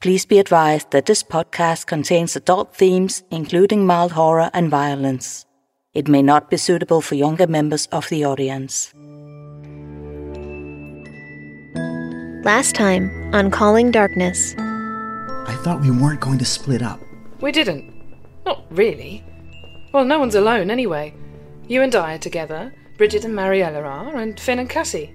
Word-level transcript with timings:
Please 0.00 0.24
be 0.24 0.38
advised 0.38 0.92
that 0.92 1.04
this 1.04 1.22
podcast 1.22 1.84
contains 1.84 2.34
adult 2.34 2.74
themes, 2.74 3.22
including 3.30 3.84
mild 3.84 4.12
horror 4.12 4.50
and 4.54 4.70
violence. 4.70 5.44
It 5.92 6.08
may 6.08 6.22
not 6.22 6.48
be 6.48 6.56
suitable 6.56 7.02
for 7.02 7.16
younger 7.16 7.46
members 7.46 7.86
of 7.92 8.08
the 8.08 8.24
audience. 8.24 8.94
Last 12.46 12.74
time 12.74 13.10
on 13.34 13.50
Calling 13.50 13.90
Darkness. 13.90 14.54
I 14.56 15.54
thought 15.62 15.82
we 15.82 15.90
weren't 15.90 16.20
going 16.20 16.38
to 16.38 16.46
split 16.46 16.80
up. 16.80 16.98
We 17.42 17.52
didn't. 17.52 17.84
Not 18.46 18.64
really. 18.70 19.22
Well, 19.92 20.06
no 20.06 20.18
one's 20.18 20.34
alone 20.34 20.70
anyway. 20.70 21.12
You 21.68 21.82
and 21.82 21.94
I 21.94 22.14
are 22.14 22.18
together, 22.18 22.72
Bridget 22.96 23.26
and 23.26 23.34
Mariella 23.34 23.82
are, 23.82 24.16
and 24.16 24.40
Finn 24.40 24.60
and 24.60 24.70
Cassie. 24.70 25.14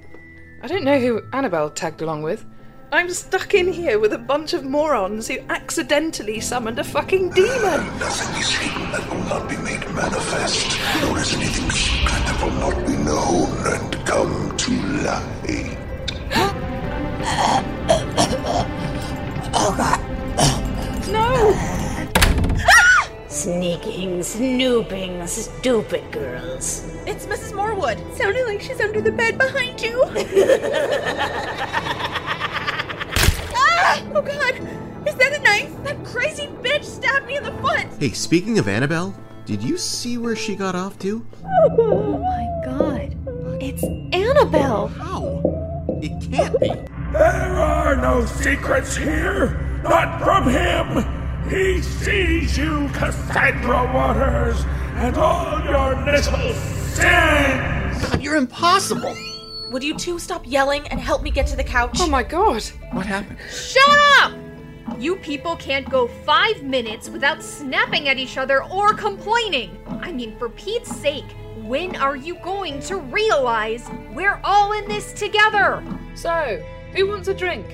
I 0.62 0.68
don't 0.68 0.84
know 0.84 1.00
who 1.00 1.24
Annabelle 1.34 1.72
tagged 1.72 2.04
along 2.04 2.22
with. 2.22 2.46
I'm 2.96 3.10
stuck 3.10 3.54
in 3.54 3.74
here 3.74 4.00
with 4.00 4.14
a 4.14 4.18
bunch 4.18 4.54
of 4.54 4.64
morons 4.64 5.28
who 5.28 5.40
accidentally 5.50 6.40
summoned 6.40 6.80
a 6.80 6.84
fucking 6.86 7.32
demon. 7.32 7.86
Nothing 8.00 8.42
is 8.42 8.52
hidden 8.52 8.90
that 8.90 9.10
will 9.10 9.22
not 9.26 9.50
be 9.50 9.58
made 9.58 9.82
manifest, 9.94 10.80
nor 11.02 11.20
is 11.20 11.34
anything 11.34 11.70
secret 11.72 12.24
that 12.24 12.42
will 12.42 12.52
not 12.52 12.88
be 12.88 12.94
known 12.96 13.52
and 13.68 14.06
come 14.06 14.56
to 14.56 14.72
light. 15.04 15.78
Oh 19.54 19.76
god. 19.76 20.00
No! 21.12 21.54
Sneaking, 23.28 24.24
snooping, 24.24 25.28
stupid 25.28 26.10
girls. 26.14 26.90
It's 27.06 27.26
Mrs. 27.26 27.52
Morwood. 27.52 28.00
Sounding 28.16 28.46
like 28.46 28.62
she's 28.62 28.80
under 28.80 29.02
the 29.02 29.12
bed 29.12 29.38
behind 29.38 29.82
you. 29.82 30.02
ah! 33.96 34.12
Oh 34.16 34.22
god! 34.22 35.08
Is 35.08 35.16
that 35.16 35.34
a 35.34 35.40
knife? 35.40 35.84
That 35.84 36.04
crazy 36.06 36.48
bitch 36.62 36.84
stabbed 36.84 37.28
me 37.28 37.38
in 37.38 37.44
the 37.44 37.52
foot! 37.54 37.86
Hey, 38.00 38.10
speaking 38.10 38.60
of 38.60 38.68
Annabelle, 38.68 39.16
did 39.46 39.64
you 39.64 39.78
see 39.78 40.18
where 40.18 40.36
she 40.36 40.56
got 40.56 40.76
off 40.76 40.98
to? 41.00 41.26
Oh 41.78 42.18
my 42.18 42.66
god. 42.66 43.16
It's 43.62 43.84
Annabelle. 43.84 44.88
How? 44.88 45.42
It 46.02 46.32
can't 46.32 46.60
be. 46.60 46.68
There 47.14 47.56
are 47.56 47.96
no 47.96 48.26
secrets 48.26 48.98
here! 48.98 49.82
Not 49.84 50.20
from 50.22 50.50
him! 50.50 51.50
He 51.50 51.82
sees 51.82 52.58
you, 52.58 52.90
Cassandra 52.94 53.94
Waters, 53.94 54.66
and 54.96 55.16
all 55.16 55.64
your 55.64 55.96
little 56.04 56.54
sins! 56.54 58.10
God, 58.10 58.22
you're 58.22 58.36
impossible. 58.36 59.16
Would 59.76 59.84
you 59.84 59.96
two 59.96 60.20
stop 60.20 60.44
yelling 60.46 60.88
and 60.88 61.02
help 61.02 61.22
me 61.22 61.30
get 61.30 61.48
to 61.48 61.58
the 61.58 61.64
couch? 61.64 61.98
Oh 62.00 62.08
my 62.08 62.24
god! 62.24 62.64
What 62.94 63.06
happened? 63.06 63.38
Shut 63.52 64.00
up! 64.22 64.32
You 64.98 65.18
people 65.18 65.58
can't 65.58 65.90
go 65.90 66.08
five 66.08 66.64
minutes 66.64 67.10
without 67.10 67.44
snapping 67.44 68.08
at 68.08 68.18
each 68.18 68.38
other 68.38 68.64
or 68.64 68.94
complaining. 68.94 69.78
I 70.00 70.14
mean, 70.14 70.38
for 70.38 70.48
Pete's 70.48 70.96
sake, 70.96 71.30
when 71.58 71.94
are 71.98 72.16
you 72.16 72.36
going 72.36 72.80
to 72.84 73.00
realize 73.00 73.86
we're 74.14 74.40
all 74.46 74.72
in 74.72 74.88
this 74.88 75.12
together? 75.12 75.84
So, 76.14 76.64
who 76.94 77.10
wants 77.10 77.28
a 77.28 77.34
drink? 77.34 77.66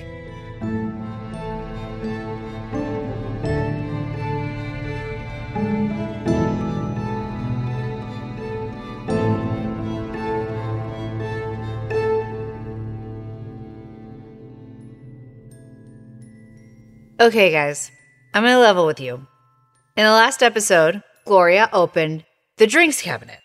Okay, 17.22 17.52
guys, 17.52 17.92
I'm 18.34 18.42
gonna 18.42 18.58
level 18.58 18.84
with 18.84 18.98
you. 18.98 19.28
In 19.96 20.04
the 20.04 20.10
last 20.10 20.42
episode, 20.42 21.04
Gloria 21.24 21.70
opened 21.72 22.24
the 22.56 22.66
drinks 22.66 23.00
cabinet, 23.00 23.38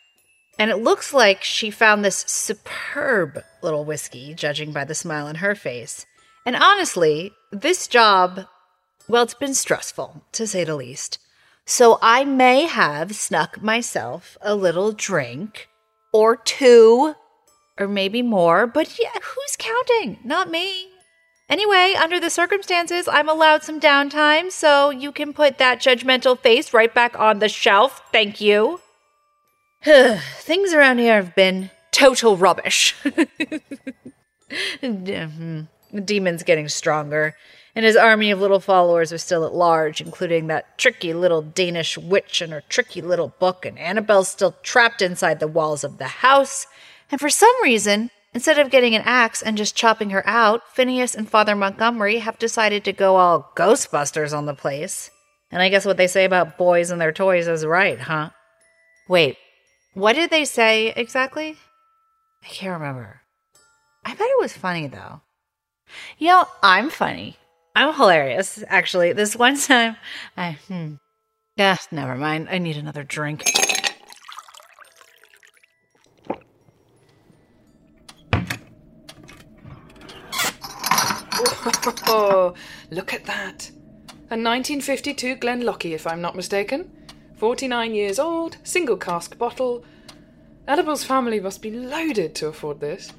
and 0.58 0.72
it 0.72 0.78
looks 0.78 1.14
like 1.14 1.44
she 1.44 1.70
found 1.70 2.04
this 2.04 2.26
superb 2.28 3.44
little 3.62 3.86
whiskey, 3.86 4.34
judging 4.34 4.72
by 4.72 4.84
the 4.84 4.96
smile 4.96 5.28
on 5.28 5.36
her 5.36 5.54
face. 5.54 6.08
And 6.44 6.56
honestly, 6.56 7.34
this 7.52 7.88
job, 7.88 8.48
well, 9.08 9.22
it's 9.22 9.36
been 9.36 9.54
stressful, 9.54 10.24
to 10.32 10.48
say 10.48 10.64
the 10.64 10.76
least. 10.76 11.20
So 11.64 12.00
I 12.02 12.26
may 12.26 12.64
have 12.64 13.16
snuck 13.16 13.62
myself 13.62 14.40
a 14.42 14.56
little 14.56 14.92
drink 14.92 15.70
or 16.12 16.36
two, 16.36 17.14
or 17.80 17.88
maybe 17.88 18.24
more, 18.24 18.66
but 18.66 18.98
yeah, 18.98 19.14
who's 19.22 19.56
counting? 19.56 20.18
Not 20.24 20.50
me. 20.50 20.87
Anyway, 21.50 21.96
under 21.98 22.20
the 22.20 22.30
circumstances, 22.30 23.08
I'm 23.08 23.30
allowed 23.30 23.64
some 23.64 23.80
downtime, 23.80 24.52
so 24.52 24.90
you 24.90 25.14
can 25.14 25.32
put 25.32 25.58
that 25.60 25.80
judgmental 25.80 26.38
face 26.38 26.74
right 26.74 26.94
back 26.94 27.18
on 27.18 27.40
the 27.40 27.48
shelf. 27.48 28.02
Thank 28.12 28.42
you. 28.42 28.82
Things 29.84 30.74
around 30.74 30.98
here 30.98 31.16
have 31.16 31.36
been 31.36 31.72
total 31.92 32.36
rubbish. 32.36 32.96
the 34.82 35.68
demon's 36.04 36.44
getting 36.44 36.68
stronger, 36.68 37.34
and 37.76 37.86
his 37.86 37.96
army 37.96 38.30
of 38.30 38.42
little 38.42 38.60
followers 38.60 39.14
are 39.14 39.18
still 39.18 39.46
at 39.46 39.54
large, 39.54 40.02
including 40.02 40.48
that 40.48 40.78
tricky 40.78 41.14
little 41.14 41.42
Danish 41.42 41.98
witch 41.98 42.42
and 42.42 42.52
her 42.52 42.64
tricky 42.68 43.02
little 43.02 43.30
book, 43.40 43.66
and 43.66 43.80
Annabelle's 43.80 44.28
still 44.28 44.56
trapped 44.64 45.02
inside 45.02 45.40
the 45.40 45.48
walls 45.48 45.86
of 45.86 45.98
the 45.98 46.08
house. 46.08 46.68
And 47.10 47.22
for 47.22 47.30
some 47.30 47.56
reason, 47.64 48.12
Instead 48.34 48.60
of 48.60 48.70
getting 48.70 48.94
an 48.94 49.02
axe 49.06 49.42
and 49.42 49.58
just 49.58 49.76
chopping 49.76 50.12
her 50.12 50.28
out, 50.28 50.62
Phineas 50.74 51.16
and 51.16 51.30
Father 51.30 51.56
Montgomery 51.56 52.20
have 52.20 52.38
decided 52.38 52.84
to 52.84 52.94
go 52.94 53.16
all 53.16 53.52
Ghostbusters 53.56 54.38
on 54.38 54.46
the 54.46 54.54
place. 54.54 55.10
And 55.50 55.62
I 55.62 55.70
guess 55.70 55.86
what 55.86 55.98
they 55.98 56.08
say 56.08 56.26
about 56.26 56.58
boys 56.58 56.92
and 56.92 57.00
their 57.00 57.12
toys 57.12 57.48
is 57.48 57.66
right, 57.66 58.00
huh? 58.00 58.32
Wait, 59.08 59.38
what 59.94 60.14
did 60.14 60.30
they 60.30 60.46
say 60.46 60.90
exactly? 60.96 61.58
I 62.44 62.48
can't 62.48 62.80
remember. 62.80 63.22
I 64.06 64.12
bet 64.12 64.28
it 64.30 64.40
was 64.40 64.54
funny 64.54 64.88
though. 64.88 65.22
You 66.18 66.28
know, 66.28 66.46
I'm 66.62 66.90
funny. 66.90 67.38
I'm 67.76 67.94
hilarious, 67.94 68.64
actually. 68.68 69.14
This 69.14 69.36
one 69.36 69.58
time, 69.60 69.98
I, 70.36 70.58
hmm. 70.68 70.96
Yeah, 71.56 71.78
never 71.92 72.16
mind. 72.16 72.50
I 72.52 72.60
need 72.60 72.78
another 72.78 73.04
drink. 73.04 73.44
look 82.92 83.14
at 83.14 83.26
that. 83.26 83.72
A 84.30 84.36
1952 84.36 85.36
Glenlockie, 85.38 85.94
if 85.94 86.08
I'm 86.08 86.22
not 86.22 86.36
mistaken. 86.36 86.92
49 87.36 87.94
years 87.94 88.20
old, 88.20 88.58
single 88.64 88.98
cask 88.98 89.38
bottle. 89.38 89.84
Annabelle's 90.68 91.04
family 91.04 91.40
must 91.40 91.62
be 91.62 91.72
loaded 91.72 92.36
to 92.36 92.48
afford 92.48 92.80
this. 92.80 93.14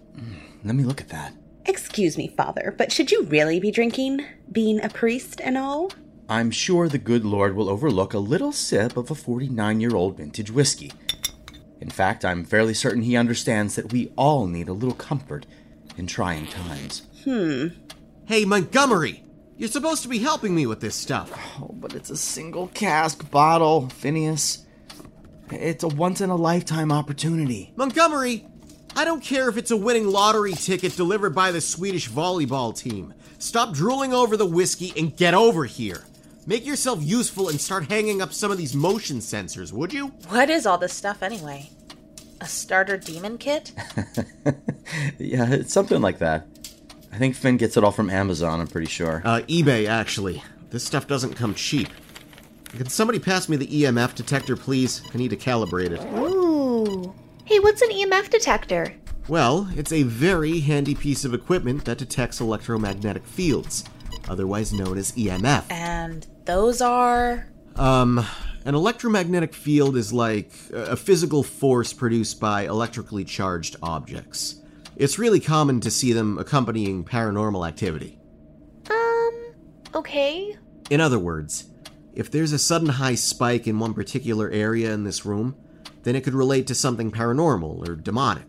Let 0.64 0.74
me 0.74 0.84
look 0.84 1.00
at 1.00 1.08
that. 1.08 1.32
Excuse 1.66 2.16
me, 2.16 2.28
Father, 2.28 2.74
but 2.76 2.90
should 2.90 3.10
you 3.10 3.22
really 3.24 3.60
be 3.60 3.70
drinking? 3.70 4.24
Being 4.50 4.82
a 4.82 4.88
priest 4.88 5.40
and 5.42 5.56
all? 5.56 5.92
I'm 6.28 6.50
sure 6.50 6.88
the 6.88 6.98
good 6.98 7.24
Lord 7.24 7.54
will 7.54 7.68
overlook 7.68 8.12
a 8.12 8.18
little 8.18 8.52
sip 8.52 8.96
of 8.96 9.10
a 9.10 9.14
49 9.14 9.80
year 9.80 9.94
old 9.94 10.16
vintage 10.16 10.50
whiskey. 10.50 10.92
In 11.80 11.90
fact, 11.90 12.24
I'm 12.24 12.44
fairly 12.44 12.74
certain 12.74 13.02
he 13.02 13.16
understands 13.16 13.76
that 13.76 13.92
we 13.92 14.12
all 14.16 14.46
need 14.46 14.68
a 14.68 14.72
little 14.72 14.94
comfort 14.94 15.46
in 15.96 16.06
trying 16.06 16.46
times. 16.48 17.06
Hmm. 17.24 17.68
Hey, 18.28 18.44
Montgomery! 18.44 19.22
You're 19.56 19.70
supposed 19.70 20.02
to 20.02 20.08
be 20.10 20.18
helping 20.18 20.54
me 20.54 20.66
with 20.66 20.80
this 20.80 20.94
stuff. 20.94 21.32
Oh, 21.62 21.70
but 21.72 21.94
it's 21.94 22.10
a 22.10 22.16
single 22.18 22.68
cask 22.74 23.30
bottle, 23.30 23.88
Phineas. 23.88 24.66
It's 25.50 25.82
a 25.82 25.88
once 25.88 26.20
in 26.20 26.28
a 26.28 26.36
lifetime 26.36 26.92
opportunity. 26.92 27.72
Montgomery! 27.76 28.44
I 28.94 29.06
don't 29.06 29.24
care 29.24 29.48
if 29.48 29.56
it's 29.56 29.70
a 29.70 29.78
winning 29.78 30.06
lottery 30.06 30.52
ticket 30.52 30.94
delivered 30.94 31.34
by 31.34 31.52
the 31.52 31.62
Swedish 31.62 32.10
volleyball 32.10 32.76
team. 32.76 33.14
Stop 33.38 33.72
drooling 33.72 34.12
over 34.12 34.36
the 34.36 34.44
whiskey 34.44 34.92
and 34.94 35.16
get 35.16 35.32
over 35.32 35.64
here. 35.64 36.04
Make 36.46 36.66
yourself 36.66 36.98
useful 37.02 37.48
and 37.48 37.58
start 37.58 37.88
hanging 37.88 38.20
up 38.20 38.34
some 38.34 38.50
of 38.50 38.58
these 38.58 38.76
motion 38.76 39.20
sensors, 39.20 39.72
would 39.72 39.94
you? 39.94 40.08
What 40.28 40.50
is 40.50 40.66
all 40.66 40.76
this 40.76 40.92
stuff 40.92 41.22
anyway? 41.22 41.70
A 42.42 42.46
starter 42.46 42.98
demon 42.98 43.38
kit? 43.38 43.72
yeah, 45.18 45.50
it's 45.50 45.72
something 45.72 46.02
like 46.02 46.18
that. 46.18 46.46
I 47.12 47.18
think 47.18 47.34
Finn 47.34 47.56
gets 47.56 47.76
it 47.76 47.84
all 47.84 47.92
from 47.92 48.10
Amazon, 48.10 48.60
I'm 48.60 48.66
pretty 48.66 48.88
sure. 48.88 49.22
Uh, 49.24 49.40
eBay, 49.48 49.88
actually. 49.88 50.42
This 50.70 50.84
stuff 50.84 51.06
doesn't 51.06 51.34
come 51.34 51.54
cheap. 51.54 51.88
Can 52.64 52.88
somebody 52.88 53.18
pass 53.18 53.48
me 53.48 53.56
the 53.56 53.66
EMF 53.66 54.14
detector, 54.14 54.56
please? 54.56 55.02
I 55.14 55.16
need 55.16 55.30
to 55.30 55.36
calibrate 55.36 55.90
it. 55.90 56.02
Ooh. 56.18 57.14
Hey, 57.44 57.58
what's 57.60 57.80
an 57.80 57.88
EMF 57.88 58.28
detector? 58.28 58.94
Well, 59.26 59.68
it's 59.74 59.92
a 59.92 60.02
very 60.02 60.60
handy 60.60 60.94
piece 60.94 61.24
of 61.24 61.32
equipment 61.32 61.86
that 61.86 61.98
detects 61.98 62.40
electromagnetic 62.40 63.26
fields, 63.26 63.84
otherwise 64.28 64.72
known 64.72 64.98
as 64.98 65.12
EMF. 65.12 65.64
And 65.70 66.26
those 66.44 66.82
are. 66.82 67.46
Um, 67.76 68.24
an 68.64 68.74
electromagnetic 68.74 69.54
field 69.54 69.96
is 69.96 70.12
like 70.12 70.52
a 70.72 70.96
physical 70.96 71.42
force 71.42 71.92
produced 71.92 72.38
by 72.38 72.62
electrically 72.66 73.24
charged 73.24 73.76
objects. 73.82 74.56
It's 74.98 75.16
really 75.16 75.38
common 75.38 75.80
to 75.82 75.92
see 75.92 76.12
them 76.12 76.38
accompanying 76.38 77.04
paranormal 77.04 77.66
activity. 77.66 78.18
Um, 78.90 79.54
okay. 79.94 80.56
In 80.90 81.00
other 81.00 81.20
words, 81.20 81.70
if 82.14 82.32
there's 82.32 82.50
a 82.50 82.58
sudden 82.58 82.88
high 82.88 83.14
spike 83.14 83.68
in 83.68 83.78
one 83.78 83.94
particular 83.94 84.50
area 84.50 84.92
in 84.92 85.04
this 85.04 85.24
room, 85.24 85.54
then 86.02 86.16
it 86.16 86.24
could 86.24 86.34
relate 86.34 86.66
to 86.66 86.74
something 86.74 87.12
paranormal 87.12 87.88
or 87.88 87.94
demonic. 87.94 88.48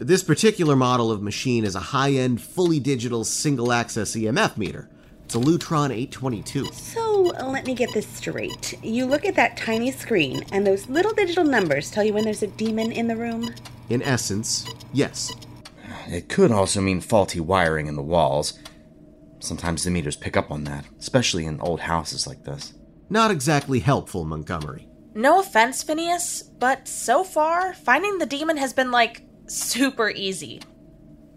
This 0.00 0.24
particular 0.24 0.74
model 0.74 1.12
of 1.12 1.22
machine 1.22 1.64
is 1.64 1.76
a 1.76 1.80
high 1.80 2.10
end, 2.12 2.42
fully 2.42 2.80
digital 2.80 3.24
single 3.24 3.72
axis 3.72 4.16
EMF 4.16 4.56
meter. 4.56 4.90
It's 5.26 5.36
a 5.36 5.38
Lutron 5.38 5.90
822. 5.90 6.72
So 6.72 7.22
let 7.46 7.66
me 7.66 7.74
get 7.74 7.92
this 7.92 8.06
straight. 8.08 8.82
You 8.82 9.06
look 9.06 9.24
at 9.24 9.36
that 9.36 9.56
tiny 9.56 9.92
screen, 9.92 10.44
and 10.50 10.66
those 10.66 10.88
little 10.88 11.12
digital 11.12 11.44
numbers 11.44 11.90
tell 11.90 12.02
you 12.02 12.14
when 12.14 12.24
there's 12.24 12.42
a 12.42 12.48
demon 12.48 12.90
in 12.90 13.06
the 13.06 13.16
room? 13.16 13.54
In 13.90 14.02
essence, 14.02 14.66
yes. 14.92 15.30
It 16.08 16.28
could 16.28 16.50
also 16.50 16.80
mean 16.80 17.00
faulty 17.00 17.38
wiring 17.38 17.86
in 17.86 17.94
the 17.94 18.02
walls. 18.02 18.58
Sometimes 19.40 19.84
the 19.84 19.90
meters 19.90 20.16
pick 20.16 20.36
up 20.36 20.50
on 20.50 20.64
that, 20.64 20.86
especially 20.98 21.44
in 21.44 21.60
old 21.60 21.80
houses 21.80 22.26
like 22.26 22.44
this. 22.44 22.72
Not 23.10 23.30
exactly 23.30 23.80
helpful, 23.80 24.24
Montgomery. 24.24 24.88
No 25.14 25.40
offense, 25.40 25.82
Phineas, 25.82 26.42
but 26.42 26.88
so 26.88 27.24
far, 27.24 27.74
finding 27.74 28.18
the 28.18 28.26
demon 28.26 28.56
has 28.56 28.72
been 28.72 28.90
like 28.90 29.22
super 29.46 30.10
easy. 30.10 30.62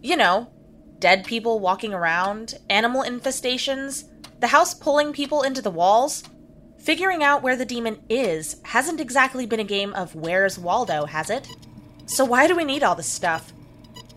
You 0.02 0.18
know, 0.18 0.52
dead 1.00 1.26
people 1.26 1.60
walking 1.60 1.94
around, 1.94 2.56
animal 2.70 3.04
infestations, 3.04 4.06
the 4.40 4.48
house 4.48 4.74
pulling 4.74 5.14
people 5.14 5.44
into 5.44 5.62
the 5.62 5.70
walls. 5.70 6.24
Figuring 6.78 7.24
out 7.24 7.44
where 7.44 7.56
the 7.56 7.66
demon 7.66 8.02
is 8.10 8.56
hasn't 8.64 9.00
exactly 9.00 9.46
been 9.46 9.60
a 9.60 9.66
game 9.66 9.94
of 9.94 10.16
where's 10.16 10.58
Waldo, 10.58 11.06
has 11.06 11.30
it? 11.30 11.48
So 12.08 12.26
why 12.26 12.48
do 12.48 12.56
we 12.56 12.64
need 12.64 12.84
all 12.84 12.96
this 12.96 13.08
stuff? 13.08 13.54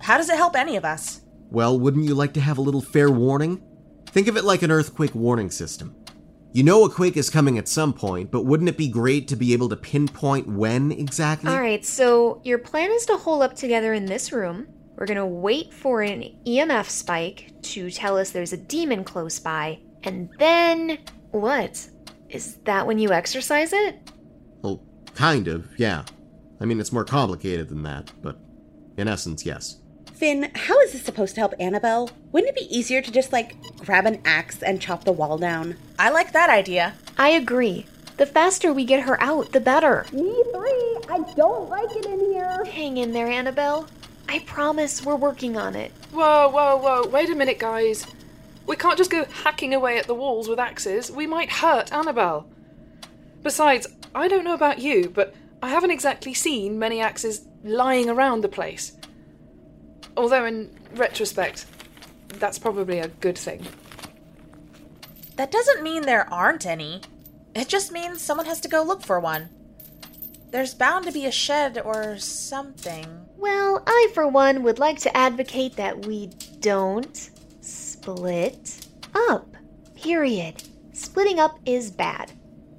How 0.05 0.19
does 0.19 0.29
it 0.29 0.37
help 0.37 0.55
any 0.55 0.77
of 0.77 0.85
us? 0.85 1.23
Well, 1.51 1.81
wouldn't 1.81 2.05
you 2.05 2.15
like 2.15 2.35
to 2.35 2.41
have 2.43 2.59
a 2.59 2.61
little 2.61 2.83
fair 2.83 3.11
warning? 3.11 3.63
Think 4.05 4.29
of 4.29 4.37
it 4.37 4.45
like 4.45 4.61
an 4.61 4.71
earthquake 4.71 5.15
warning 5.15 5.51
system. 5.51 5.97
You 6.53 6.63
know 6.63 6.85
a 6.85 6.91
quake 6.91 7.17
is 7.17 7.31
coming 7.31 7.57
at 7.57 7.69
some 7.69 7.95
point, 7.95 8.31
but 8.31 8.45
wouldn't 8.45 8.69
it 8.69 8.77
be 8.77 8.87
great 8.87 9.29
to 9.29 9.37
be 9.37 9.55
able 9.55 9.71
to 9.71 9.77
pinpoint 9.77 10.47
when 10.47 10.93
exactly? 10.93 11.51
All 11.51 11.59
right, 11.59 11.83
so 11.83 12.43
your 12.45 12.59
plan 12.59 12.91
is 12.91 13.07
to 13.07 13.17
hole 13.17 13.43
up 13.43 13.57
together 13.57 13.95
in 13.95 14.05
this 14.05 14.31
room. 14.31 14.67
We're 14.95 15.07
gonna 15.07 15.27
wait 15.27 15.73
for 15.73 16.03
an 16.03 16.37
EMF 16.47 16.91
spike 16.91 17.55
to 17.63 17.91
tell 17.91 18.19
us 18.19 18.31
there's 18.31 18.53
a 18.53 18.59
demon 18.59 19.05
close 19.05 19.39
by, 19.39 19.81
and 20.03 20.29
then 20.39 20.99
what? 21.31 21.89
Is 22.29 22.57
that 22.65 22.87
when 22.87 22.99
you 22.99 23.11
exercise 23.11 23.73
it? 23.73 24.11
Well, 24.61 24.85
kind 25.15 25.49
of, 25.49 25.67
yeah. 25.79 26.05
I 26.61 26.67
mean, 26.67 26.79
it's 26.79 26.93
more 26.93 27.05
complicated 27.05 27.71
than 27.71 27.85
that, 27.85 28.13
but 28.21 28.39
in 28.99 29.09
essence, 29.09 29.47
yes. 29.47 29.79
Finn, 30.15 30.51
how 30.55 30.79
is 30.81 30.93
this 30.93 31.03
supposed 31.03 31.35
to 31.35 31.41
help 31.41 31.55
Annabelle? 31.59 32.09
Wouldn't 32.31 32.57
it 32.57 32.69
be 32.69 32.77
easier 32.77 33.03
to 33.03 33.11
just, 33.11 33.33
like, 33.33 33.57
grab 33.79 34.07
an 34.07 34.23
axe 34.25 34.63
and 34.63 34.81
chop 34.81 35.03
the 35.05 35.13
wall 35.13 35.39
down? 35.39 35.77
I 35.99 36.11
like 36.11 36.33
that 36.33 36.49
idea. 36.49 36.95
I 37.19 37.31
agree. 37.31 37.87
The 38.17 38.27
faster 38.27 38.73
we 38.73 38.85
get 38.85 39.03
her 39.03 39.21
out, 39.21 39.51
the 39.51 39.59
better. 39.59 40.07
Me 40.13 40.43
three. 40.53 40.99
I 41.09 41.25
don't 41.37 41.69
like 41.69 41.91
it 41.97 42.07
in 42.07 42.21
here. 42.21 42.65
Hang 42.65 42.99
in 42.99 43.13
there, 43.13 43.27
Annabelle. 43.27 43.89
I 44.29 44.39
promise 44.41 45.05
we're 45.05 45.17
working 45.17 45.57
on 45.57 45.75
it. 45.75 45.91
Whoa, 46.13 46.49
whoa, 46.49 46.77
whoa. 46.77 47.09
Wait 47.09 47.29
a 47.29 47.35
minute, 47.35 47.59
guys. 47.59 48.07
We 48.67 48.77
can't 48.77 48.97
just 48.97 49.11
go 49.11 49.25
hacking 49.25 49.75
away 49.75 49.99
at 49.99 50.07
the 50.07 50.15
walls 50.15 50.49
with 50.49 50.61
axes. 50.61 51.11
We 51.11 51.27
might 51.27 51.51
hurt 51.51 51.93
Annabelle. 51.93 52.47
Besides, 53.43 53.89
I 54.15 54.29
don't 54.29 54.45
know 54.45 54.55
about 54.55 54.79
you, 54.79 55.11
but 55.11 55.35
I 55.61 55.71
haven't 55.71 55.91
exactly 55.91 56.35
seen 56.35 56.79
many 56.79 57.01
axes 57.01 57.49
lying 57.65 58.09
around 58.09 58.43
the 58.43 58.49
place. 58.49 58.93
Although, 60.17 60.45
in 60.45 60.71
retrospect, 60.95 61.67
that's 62.29 62.59
probably 62.59 62.99
a 63.01 63.09
good 63.09 63.39
thing. 63.39 63.67
That 65.37 65.51
doesn't 65.51 65.83
mean 65.83 66.03
there 66.03 66.33
aren't 66.33 66.67
any. 66.67 67.01
It 67.55 67.69
just 67.69 67.93
means 67.93 68.21
someone 68.21 68.47
has 68.47 68.61
to 68.61 68.69
go 68.69 68.83
look 68.83 69.03
for 69.03 69.19
one. 69.19 69.49
There's 70.51 70.75
bound 70.75 71.07
to 71.07 71.13
be 71.13 71.27
a 71.27 71.33
shed 71.33 71.81
or 71.85 72.17
something. 72.19 73.27
Well, 73.37 73.83
I, 73.87 74.11
for 74.15 74.29
one, 74.29 74.63
would 74.63 74.79
like 74.79 74.99
to 75.01 75.17
advocate 75.17 75.77
that 75.77 76.07
we 76.07 76.29
don't 76.61 77.31
split 77.61 78.87
up. 79.29 79.57
Period. 79.97 80.63
Splitting 80.93 81.41
up 81.41 81.59
is 81.67 81.91
bad. 81.91 82.33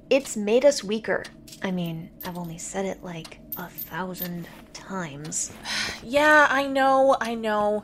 It's 0.08 0.36
made 0.36 0.64
us 0.64 0.82
weaker. 0.82 1.24
I 1.62 1.70
mean, 1.70 2.10
I've 2.24 2.38
only 2.38 2.58
said 2.58 2.86
it 2.86 3.02
like 3.02 3.40
a 3.56 3.68
thousand 3.68 4.48
times. 4.72 5.52
Yeah, 6.02 6.46
I 6.48 6.68
know, 6.68 7.16
I 7.20 7.34
know. 7.34 7.82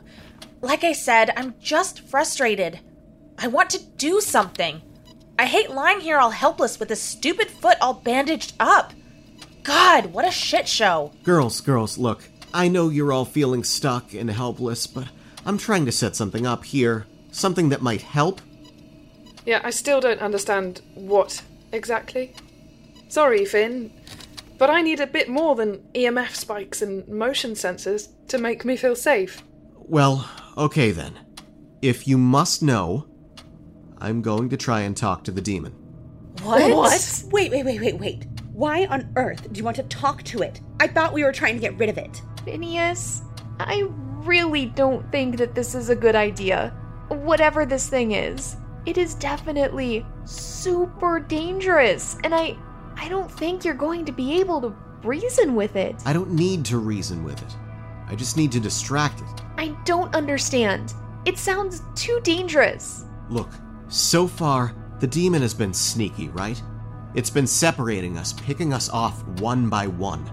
Like 0.61 0.85
I 0.85 0.93
said, 0.93 1.31
I'm 1.35 1.55
just 1.59 1.99
frustrated. 1.99 2.79
I 3.37 3.47
want 3.47 3.69
to 3.71 3.83
do 3.83 4.21
something. 4.21 4.81
I 5.37 5.45
hate 5.45 5.71
lying 5.71 5.99
here 5.99 6.19
all 6.19 6.29
helpless 6.29 6.79
with 6.79 6.87
this 6.87 7.01
stupid 7.01 7.49
foot 7.49 7.77
all 7.81 7.95
bandaged 7.95 8.53
up. 8.61 8.93
God, 9.63 10.07
what 10.07 10.25
a 10.25 10.31
shit 10.31 10.69
show. 10.69 11.11
Girls, 11.23 11.59
girls, 11.59 11.97
look. 11.97 12.29
I 12.53 12.69
know 12.69 12.89
you're 12.89 13.11
all 13.11 13.25
feeling 13.25 13.63
stuck 13.63 14.13
and 14.13 14.29
helpless, 14.29 14.87
but 14.87 15.09
I'm 15.45 15.57
trying 15.57 15.85
to 15.85 15.91
set 15.91 16.15
something 16.15 16.45
up 16.45 16.63
here. 16.63 17.07
Something 17.31 17.69
that 17.69 17.81
might 17.81 18.03
help. 18.03 18.39
Yeah, 19.45 19.59
I 19.63 19.71
still 19.71 19.99
don't 19.99 20.21
understand 20.21 20.81
what 20.93 21.41
exactly. 21.71 22.33
Sorry, 23.09 23.43
Finn, 23.43 23.91
but 24.63 24.69
I 24.69 24.81
need 24.81 25.01
a 25.01 25.07
bit 25.07 25.27
more 25.27 25.55
than 25.55 25.79
EMF 25.93 26.35
spikes 26.35 26.81
and 26.81 27.05
motion 27.09 27.51
sensors 27.51 28.07
to 28.29 28.37
make 28.37 28.63
me 28.63 28.77
feel 28.77 28.95
safe. 28.95 29.43
Well, 29.75 30.25
okay 30.55 30.91
then. 30.91 31.19
If 31.81 32.07
you 32.07 32.17
must 32.17 32.63
know, 32.63 33.05
I'm 33.97 34.21
going 34.21 34.47
to 34.47 34.55
try 34.55 34.79
and 34.83 34.95
talk 34.95 35.25
to 35.25 35.31
the 35.31 35.41
demon. 35.41 35.73
What? 36.43 36.73
What? 36.73 37.23
Wait, 37.29 37.51
wait, 37.51 37.65
wait, 37.65 37.81
wait, 37.81 37.99
wait. 37.99 38.25
Why 38.53 38.85
on 38.85 39.11
earth 39.17 39.51
do 39.51 39.57
you 39.57 39.65
want 39.65 39.75
to 39.75 39.83
talk 39.83 40.23
to 40.23 40.43
it? 40.43 40.61
I 40.79 40.87
thought 40.87 41.11
we 41.11 41.25
were 41.25 41.33
trying 41.33 41.55
to 41.55 41.61
get 41.61 41.77
rid 41.77 41.89
of 41.89 41.97
it. 41.97 42.21
Phineas, 42.45 43.21
I 43.59 43.89
really 44.23 44.67
don't 44.67 45.11
think 45.11 45.39
that 45.39 45.55
this 45.55 45.75
is 45.75 45.89
a 45.89 45.95
good 45.97 46.15
idea. 46.15 46.69
Whatever 47.09 47.65
this 47.65 47.89
thing 47.89 48.13
is, 48.13 48.55
it 48.85 48.97
is 48.97 49.13
definitely 49.15 50.05
super 50.23 51.19
dangerous, 51.19 52.15
and 52.23 52.33
I 52.33 52.55
I 52.97 53.09
don't 53.09 53.31
think 53.31 53.65
you're 53.65 53.73
going 53.73 54.05
to 54.05 54.11
be 54.11 54.39
able 54.39 54.61
to 54.61 54.75
reason 55.03 55.55
with 55.55 55.75
it. 55.75 55.95
I 56.05 56.13
don't 56.13 56.31
need 56.31 56.65
to 56.65 56.77
reason 56.77 57.23
with 57.23 57.41
it. 57.41 57.55
I 58.07 58.15
just 58.15 58.37
need 58.37 58.51
to 58.53 58.59
distract 58.59 59.21
it. 59.21 59.41
I 59.57 59.75
don't 59.85 60.13
understand. 60.15 60.93
It 61.25 61.37
sounds 61.37 61.81
too 61.95 62.19
dangerous. 62.23 63.05
Look, 63.29 63.49
so 63.87 64.27
far, 64.27 64.73
the 64.99 65.07
demon 65.07 65.41
has 65.41 65.53
been 65.53 65.73
sneaky, 65.73 66.29
right? 66.29 66.61
It's 67.15 67.29
been 67.29 67.47
separating 67.47 68.17
us, 68.17 68.33
picking 68.33 68.73
us 68.73 68.89
off 68.89 69.23
one 69.39 69.69
by 69.69 69.87
one. 69.87 70.29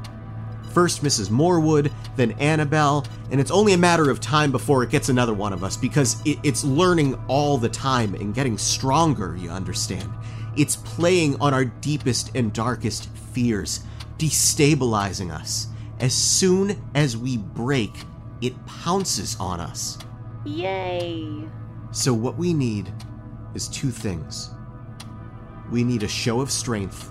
First 0.72 1.02
Mrs. 1.02 1.30
Morwood, 1.30 1.92
then 2.16 2.32
Annabelle, 2.32 3.04
and 3.30 3.40
it's 3.40 3.50
only 3.50 3.72
a 3.72 3.78
matter 3.78 4.08
of 4.08 4.20
time 4.20 4.52
before 4.52 4.82
it 4.82 4.90
gets 4.90 5.08
another 5.08 5.34
one 5.34 5.52
of 5.52 5.64
us 5.64 5.76
because 5.76 6.22
it, 6.24 6.38
it's 6.42 6.64
learning 6.64 7.14
all 7.26 7.58
the 7.58 7.68
time 7.68 8.14
and 8.14 8.34
getting 8.34 8.56
stronger, 8.56 9.36
you 9.36 9.50
understand. 9.50 10.10
It's 10.60 10.76
playing 10.76 11.40
on 11.40 11.54
our 11.54 11.64
deepest 11.64 12.36
and 12.36 12.52
darkest 12.52 13.08
fears, 13.32 13.80
destabilizing 14.18 15.32
us. 15.32 15.68
As 16.00 16.12
soon 16.12 16.78
as 16.94 17.16
we 17.16 17.38
break, 17.38 17.90
it 18.42 18.66
pounces 18.66 19.38
on 19.40 19.58
us. 19.58 19.96
Yay. 20.44 21.48
So, 21.92 22.12
what 22.12 22.36
we 22.36 22.52
need 22.52 22.92
is 23.54 23.68
two 23.68 23.90
things 23.90 24.50
we 25.70 25.82
need 25.82 26.02
a 26.02 26.08
show 26.08 26.42
of 26.42 26.50
strength, 26.50 27.10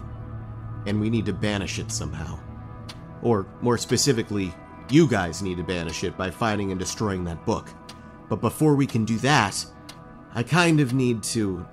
and 0.85 1.01
we 1.01 1.09
need 1.09 1.25
to 1.25 1.33
banish 1.33 1.79
it 1.79 1.91
somehow. 1.91 2.37
Or, 3.23 3.47
more 3.61 3.79
specifically, 3.79 4.53
you 4.91 5.07
guys 5.07 5.41
need 5.41 5.57
to 5.57 5.63
banish 5.63 6.03
it 6.03 6.15
by 6.15 6.29
finding 6.29 6.69
and 6.69 6.79
destroying 6.79 7.23
that 7.23 7.43
book. 7.47 7.67
But 8.29 8.41
before 8.41 8.75
we 8.75 8.85
can 8.85 9.05
do 9.05 9.17
that, 9.19 9.65
I 10.35 10.43
kind 10.43 10.79
of 10.79 10.93
need 10.93 11.23
to 11.23 11.65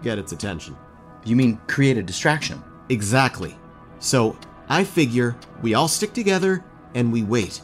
get 0.00 0.16
its 0.16 0.30
attention. 0.30 0.76
You 1.24 1.36
mean 1.36 1.60
create 1.68 1.96
a 1.96 2.02
distraction? 2.02 2.62
Exactly. 2.88 3.56
So, 3.98 4.36
I 4.68 4.84
figure 4.84 5.36
we 5.62 5.74
all 5.74 5.88
stick 5.88 6.12
together 6.12 6.64
and 6.94 7.12
we 7.12 7.22
wait. 7.22 7.60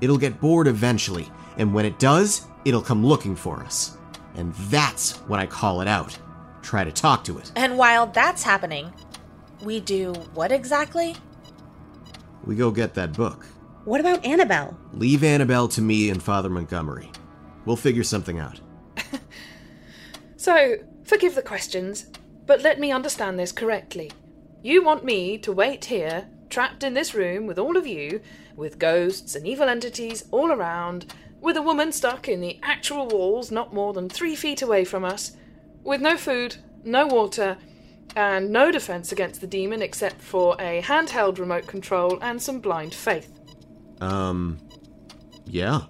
It'll 0.00 0.18
get 0.18 0.40
bored 0.40 0.66
eventually, 0.66 1.28
and 1.58 1.72
when 1.72 1.84
it 1.84 1.98
does, 1.98 2.46
it'll 2.64 2.82
come 2.82 3.04
looking 3.04 3.34
for 3.34 3.60
us. 3.62 3.96
And 4.36 4.54
that's 4.70 5.16
when 5.28 5.40
I 5.40 5.46
call 5.46 5.80
it 5.80 5.88
out. 5.88 6.16
Try 6.62 6.84
to 6.84 6.92
talk 6.92 7.24
to 7.24 7.38
it. 7.38 7.52
And 7.56 7.78
while 7.78 8.06
that's 8.06 8.42
happening, 8.42 8.92
we 9.62 9.80
do 9.80 10.12
what 10.34 10.52
exactly? 10.52 11.16
We 12.44 12.56
go 12.56 12.70
get 12.70 12.94
that 12.94 13.12
book. 13.12 13.46
What 13.84 14.00
about 14.00 14.24
Annabelle? 14.24 14.76
Leave 14.92 15.24
Annabelle 15.24 15.68
to 15.68 15.82
me 15.82 16.10
and 16.10 16.22
Father 16.22 16.48
Montgomery. 16.50 17.10
We'll 17.64 17.76
figure 17.76 18.04
something 18.04 18.38
out. 18.38 18.60
So, 20.36 20.76
forgive 21.04 21.34
the 21.36 21.40
questions, 21.40 22.04
but 22.46 22.62
let 22.62 22.78
me 22.78 22.92
understand 22.92 23.38
this 23.38 23.52
correctly. 23.52 24.10
You 24.62 24.82
want 24.82 25.04
me 25.04 25.38
to 25.38 25.52
wait 25.52 25.86
here, 25.86 26.28
trapped 26.48 26.82
in 26.82 26.94
this 26.94 27.14
room 27.14 27.46
with 27.46 27.58
all 27.58 27.76
of 27.76 27.86
you, 27.86 28.20
with 28.56 28.78
ghosts 28.78 29.34
and 29.34 29.46
evil 29.46 29.68
entities 29.68 30.24
all 30.30 30.52
around, 30.52 31.12
with 31.40 31.56
a 31.56 31.62
woman 31.62 31.92
stuck 31.92 32.28
in 32.28 32.40
the 32.40 32.58
actual 32.62 33.06
walls 33.06 33.50
not 33.50 33.74
more 33.74 33.92
than 33.92 34.08
three 34.08 34.34
feet 34.34 34.62
away 34.62 34.84
from 34.84 35.04
us, 35.04 35.32
with 35.82 36.00
no 36.00 36.16
food, 36.16 36.56
no 36.82 37.06
water, 37.06 37.58
and 38.16 38.50
no 38.50 38.70
defense 38.70 39.12
against 39.12 39.40
the 39.40 39.46
demon 39.46 39.82
except 39.82 40.20
for 40.20 40.54
a 40.60 40.80
handheld 40.82 41.38
remote 41.38 41.66
control 41.66 42.18
and 42.22 42.40
some 42.40 42.60
blind 42.60 42.94
faith. 42.94 43.30
Um, 44.00 44.58
yeah. 45.46 45.82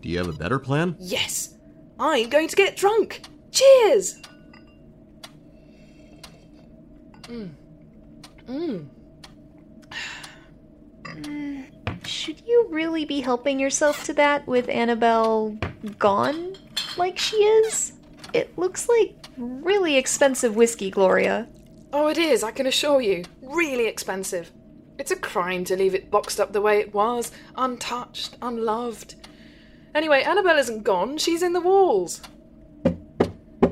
Do 0.00 0.08
you 0.08 0.18
have 0.18 0.28
a 0.28 0.32
better 0.32 0.58
plan? 0.58 0.96
Yes, 0.98 1.54
I'm 1.98 2.28
going 2.28 2.48
to 2.48 2.56
get 2.56 2.76
drunk. 2.76 3.22
Cheers! 3.50 4.22
Mm. 7.28 7.50
Mm. 8.46 8.86
Should 12.06 12.42
you 12.46 12.66
really 12.70 13.04
be 13.04 13.20
helping 13.20 13.60
yourself 13.60 14.04
to 14.04 14.14
that 14.14 14.46
with 14.46 14.68
Annabelle 14.68 15.58
gone 15.98 16.56
like 16.96 17.18
she 17.18 17.36
is? 17.36 17.92
It 18.32 18.56
looks 18.58 18.88
like 18.88 19.14
really 19.36 19.96
expensive 19.96 20.56
whiskey, 20.56 20.90
Gloria. 20.90 21.48
Oh, 21.92 22.08
it 22.08 22.18
is, 22.18 22.42
I 22.42 22.50
can 22.50 22.66
assure 22.66 23.00
you. 23.00 23.24
Really 23.42 23.86
expensive. 23.86 24.50
It's 24.98 25.10
a 25.10 25.16
crime 25.16 25.64
to 25.64 25.76
leave 25.76 25.94
it 25.94 26.10
boxed 26.10 26.40
up 26.40 26.52
the 26.52 26.60
way 26.60 26.80
it 26.80 26.92
was, 26.92 27.30
untouched, 27.56 28.36
unloved. 28.42 29.14
Anyway, 29.94 30.22
Annabelle 30.22 30.58
isn't 30.58 30.82
gone, 30.82 31.18
she's 31.18 31.42
in 31.42 31.52
the 31.52 31.60
walls. 31.60 32.20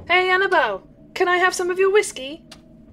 Hey, 0.08 0.30
Annabelle, 0.30 0.86
can 1.14 1.28
I 1.28 1.38
have 1.38 1.54
some 1.54 1.70
of 1.70 1.78
your 1.78 1.92
whiskey? 1.92 2.45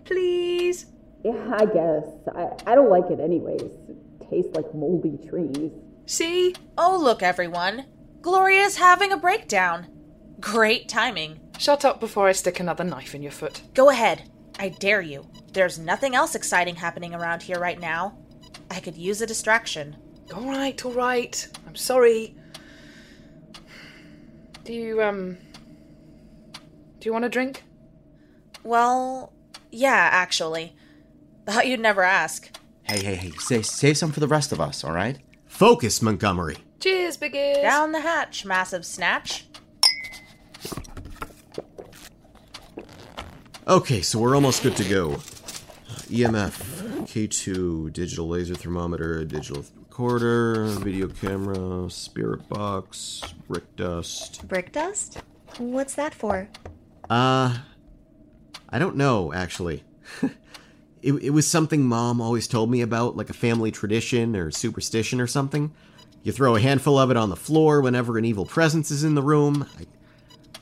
Please? 0.06 0.88
Yeah, 1.24 1.56
I 1.58 1.66
guess. 1.66 2.06
I, 2.36 2.72
I 2.72 2.76
don't 2.76 2.90
like 2.90 3.10
it 3.10 3.20
anyways. 3.20 3.62
It 3.62 4.30
tastes 4.30 4.56
like 4.56 4.74
moldy 4.74 5.18
trees. 5.28 5.72
See? 6.06 6.56
Oh, 6.78 7.00
look, 7.02 7.24
everyone. 7.24 7.86
Gloria's 8.22 8.78
having 8.78 9.12
a 9.12 9.18
breakdown. 9.18 9.88
Great 10.40 10.90
timing. 10.90 11.40
Shut 11.58 11.86
up 11.86 12.00
before 12.00 12.28
I 12.28 12.34
stick 12.34 12.60
another 12.60 12.84
knife 12.84 13.16
in 13.16 13.22
your 13.22 13.32
foot. 13.32 13.62
Go 13.74 13.90
ahead. 13.90 14.30
I 14.60 14.70
dare 14.70 15.02
you. 15.02 15.30
There's 15.54 15.80
nothing 15.80 16.16
else 16.16 16.36
exciting 16.36 16.76
happening 16.76 17.14
around 17.14 17.42
here 17.42 17.60
right 17.60 17.80
now. 17.80 18.18
I 18.70 18.80
could 18.80 18.98
use 18.98 19.22
a 19.22 19.28
distraction. 19.28 19.96
All 20.34 20.44
right, 20.44 20.84
all 20.86 20.92
right. 20.92 21.48
I'm 21.68 21.76
sorry. 21.76 22.36
Do 24.64 24.74
you, 24.74 25.02
um. 25.02 25.38
Do 26.54 27.10
you 27.10 27.14
want 27.14 27.26
a 27.26 27.30
drink? 27.30 27.64
Well, 28.64 29.34
yeah, 29.74 30.10
actually. 30.12 30.76
Thought 31.46 31.68
you'd 31.68 31.80
never 31.80 32.04
ask. 32.04 32.50
Hey, 32.84 33.04
hey, 33.04 33.16
hey, 33.16 33.32
save, 33.40 33.66
save 33.66 33.98
some 33.98 34.12
for 34.12 34.20
the 34.20 34.28
rest 34.28 34.52
of 34.52 34.62
us, 34.62 34.84
all 34.84 34.94
right? 34.94 35.18
Focus, 35.46 36.02
Montgomery. 36.02 36.58
Cheers, 36.80 37.18
Big 37.18 37.34
Down 37.34 37.92
the 37.92 38.02
hatch, 38.02 38.46
massive 38.46 38.86
snatch. 38.86 39.46
Okay, 43.68 44.02
so 44.02 44.20
we're 44.20 44.36
almost 44.36 44.62
good 44.62 44.76
to 44.76 44.84
go. 44.84 45.12
EMF, 46.10 47.08
K2, 47.08 47.92
digital 47.94 48.28
laser 48.28 48.56
thermometer, 48.56 49.24
digital 49.24 49.64
recorder, 49.80 50.66
video 50.66 51.08
camera, 51.08 51.90
spirit 51.90 52.48
box, 52.50 53.22
brick 53.48 53.76
dust. 53.76 54.46
Brick 54.48 54.72
dust? 54.72 55.22
What's 55.58 55.96
that 55.96 56.14
for? 56.14 56.50
Uh, 57.10 57.58
I 58.74 58.80
don't 58.80 58.96
know, 58.96 59.32
actually. 59.32 59.84
it, 61.04 61.14
it 61.14 61.30
was 61.30 61.48
something 61.48 61.84
mom 61.84 62.20
always 62.20 62.48
told 62.48 62.72
me 62.72 62.82
about, 62.82 63.16
like 63.16 63.30
a 63.30 63.34
family 63.34 63.70
tradition 63.70 64.36
or 64.36 64.50
superstition 64.50 65.22
or 65.22 65.28
something. 65.28 65.72
You 66.24 66.32
throw 66.32 66.56
a 66.56 66.60
handful 66.60 66.98
of 66.98 67.12
it 67.12 67.18
on 67.18 67.30
the 67.30 67.36
floor 67.36 67.82
whenever 67.82 68.18
an 68.18 68.26
evil 68.26 68.48
presence 68.48 68.90
is 68.90 69.04
in 69.04 69.14
the 69.14 69.22
room. 69.22 69.70
I, 69.80 69.86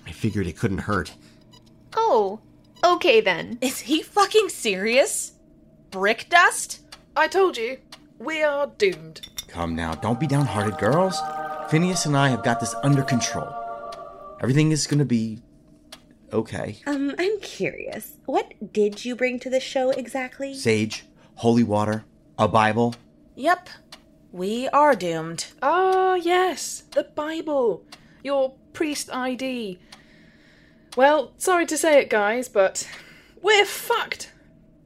I 0.07 0.11
figured 0.11 0.45
it 0.45 0.57
couldn't 0.57 0.79
hurt. 0.79 1.13
Oh, 1.95 2.41
okay 2.83 3.21
then. 3.21 3.57
Is 3.61 3.79
he 3.79 4.01
fucking 4.01 4.49
serious? 4.49 5.31
Brick 5.89 6.27
dust? 6.27 6.81
I 7.15 7.29
told 7.29 7.55
you, 7.55 7.77
we 8.19 8.43
are 8.43 8.67
doomed. 8.67 9.29
Come 9.47 9.73
now, 9.73 9.95
don't 9.95 10.19
be 10.19 10.27
downhearted, 10.27 10.79
girls. 10.79 11.17
Phineas 11.69 12.05
and 12.05 12.17
I 12.17 12.27
have 12.27 12.43
got 12.43 12.59
this 12.59 12.75
under 12.83 13.03
control. 13.03 13.55
Everything 14.41 14.73
is 14.73 14.85
gonna 14.85 15.05
be 15.05 15.41
okay. 16.33 16.77
Um, 16.85 17.13
I'm 17.17 17.39
curious. 17.39 18.13
What 18.25 18.53
did 18.73 19.05
you 19.05 19.15
bring 19.15 19.39
to 19.39 19.49
the 19.49 19.59
show 19.59 19.91
exactly? 19.91 20.53
Sage, 20.53 21.05
holy 21.35 21.63
water, 21.63 22.05
a 22.37 22.47
Bible. 22.47 22.95
Yep. 23.35 23.69
We 24.31 24.69
are 24.69 24.95
doomed. 24.95 25.47
Ah, 25.61 26.15
yes, 26.15 26.83
the 26.91 27.03
Bible. 27.03 27.83
Your 28.23 28.53
priest 28.73 29.09
ID. 29.13 29.79
Well, 30.95 31.33
sorry 31.37 31.65
to 31.65 31.77
say 31.77 31.99
it, 31.99 32.09
guys, 32.09 32.47
but 32.47 32.87
we're 33.41 33.65
fucked. 33.65 34.31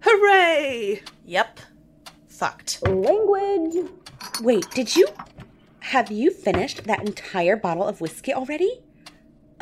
Hooray! 0.01 1.01
Yep. 1.25 1.59
Fucked. 2.27 2.87
Language! 2.87 3.89
Wait, 4.41 4.69
did 4.71 4.95
you. 4.95 5.07
Have 5.79 6.11
you 6.11 6.31
finished 6.31 6.83
that 6.85 7.01
entire 7.01 7.55
bottle 7.55 7.87
of 7.87 8.01
whiskey 8.01 8.33
already? 8.33 8.81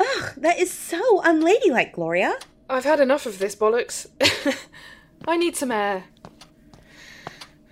Ugh, 0.04 0.32
that 0.36 0.58
is 0.58 0.72
so 0.72 1.20
unladylike, 1.22 1.92
Gloria. 1.92 2.38
I've 2.68 2.84
had 2.84 3.00
enough 3.00 3.26
of 3.26 3.38
this 3.38 3.54
bollocks. 3.54 4.06
I 5.28 5.36
need 5.36 5.56
some 5.56 5.70
air. 5.70 6.04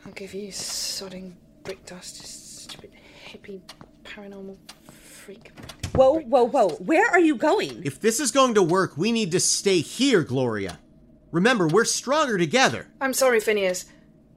I'll 0.04 0.12
give 0.12 0.34
you 0.34 0.48
sodding 0.48 1.32
brick 1.62 1.84
dust, 1.86 2.18
you 2.20 2.26
stupid 2.26 2.90
hippie 3.26 3.60
paranormal 4.04 4.56
freak. 4.90 5.52
Whoa, 5.94 6.20
whoa, 6.20 6.44
whoa. 6.44 6.70
Where 6.76 7.08
are 7.08 7.20
you 7.20 7.36
going? 7.36 7.82
If 7.84 8.00
this 8.00 8.18
is 8.18 8.30
going 8.30 8.54
to 8.54 8.62
work, 8.62 8.96
we 8.96 9.12
need 9.12 9.30
to 9.32 9.40
stay 9.40 9.80
here, 9.80 10.22
Gloria. 10.22 10.78
Remember, 11.30 11.66
we're 11.68 11.84
stronger 11.84 12.36
together. 12.36 12.88
I'm 13.00 13.14
sorry, 13.14 13.40
Phineas, 13.40 13.86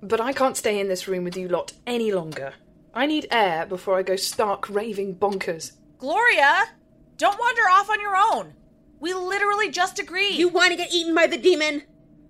but 0.02 0.22
I 0.22 0.34
can't 0.34 0.56
stay 0.58 0.80
in 0.80 0.88
this 0.88 1.08
room 1.08 1.24
with 1.24 1.36
you 1.36 1.48
lot 1.48 1.74
any 1.86 2.12
longer. 2.12 2.54
I 2.94 3.06
need 3.06 3.28
air 3.32 3.66
before 3.66 3.98
I 3.98 4.04
go 4.04 4.16
stark 4.16 4.70
raving 4.70 5.16
bonkers. 5.16 5.74
Gloria, 5.98 6.70
don't 7.18 7.40
wander 7.40 7.62
off 7.72 7.90
on 7.90 8.02
your 8.02 8.16
own. 8.16 8.54
We 9.00 9.14
literally 9.14 9.70
just 9.70 10.00
agreed. 10.00 10.36
You 10.36 10.50
want 10.50 10.72
to 10.72 10.78
get 10.78 10.94
eaten 10.94 11.14
by 11.14 11.28
the 11.28 11.38
demon? 11.38 11.84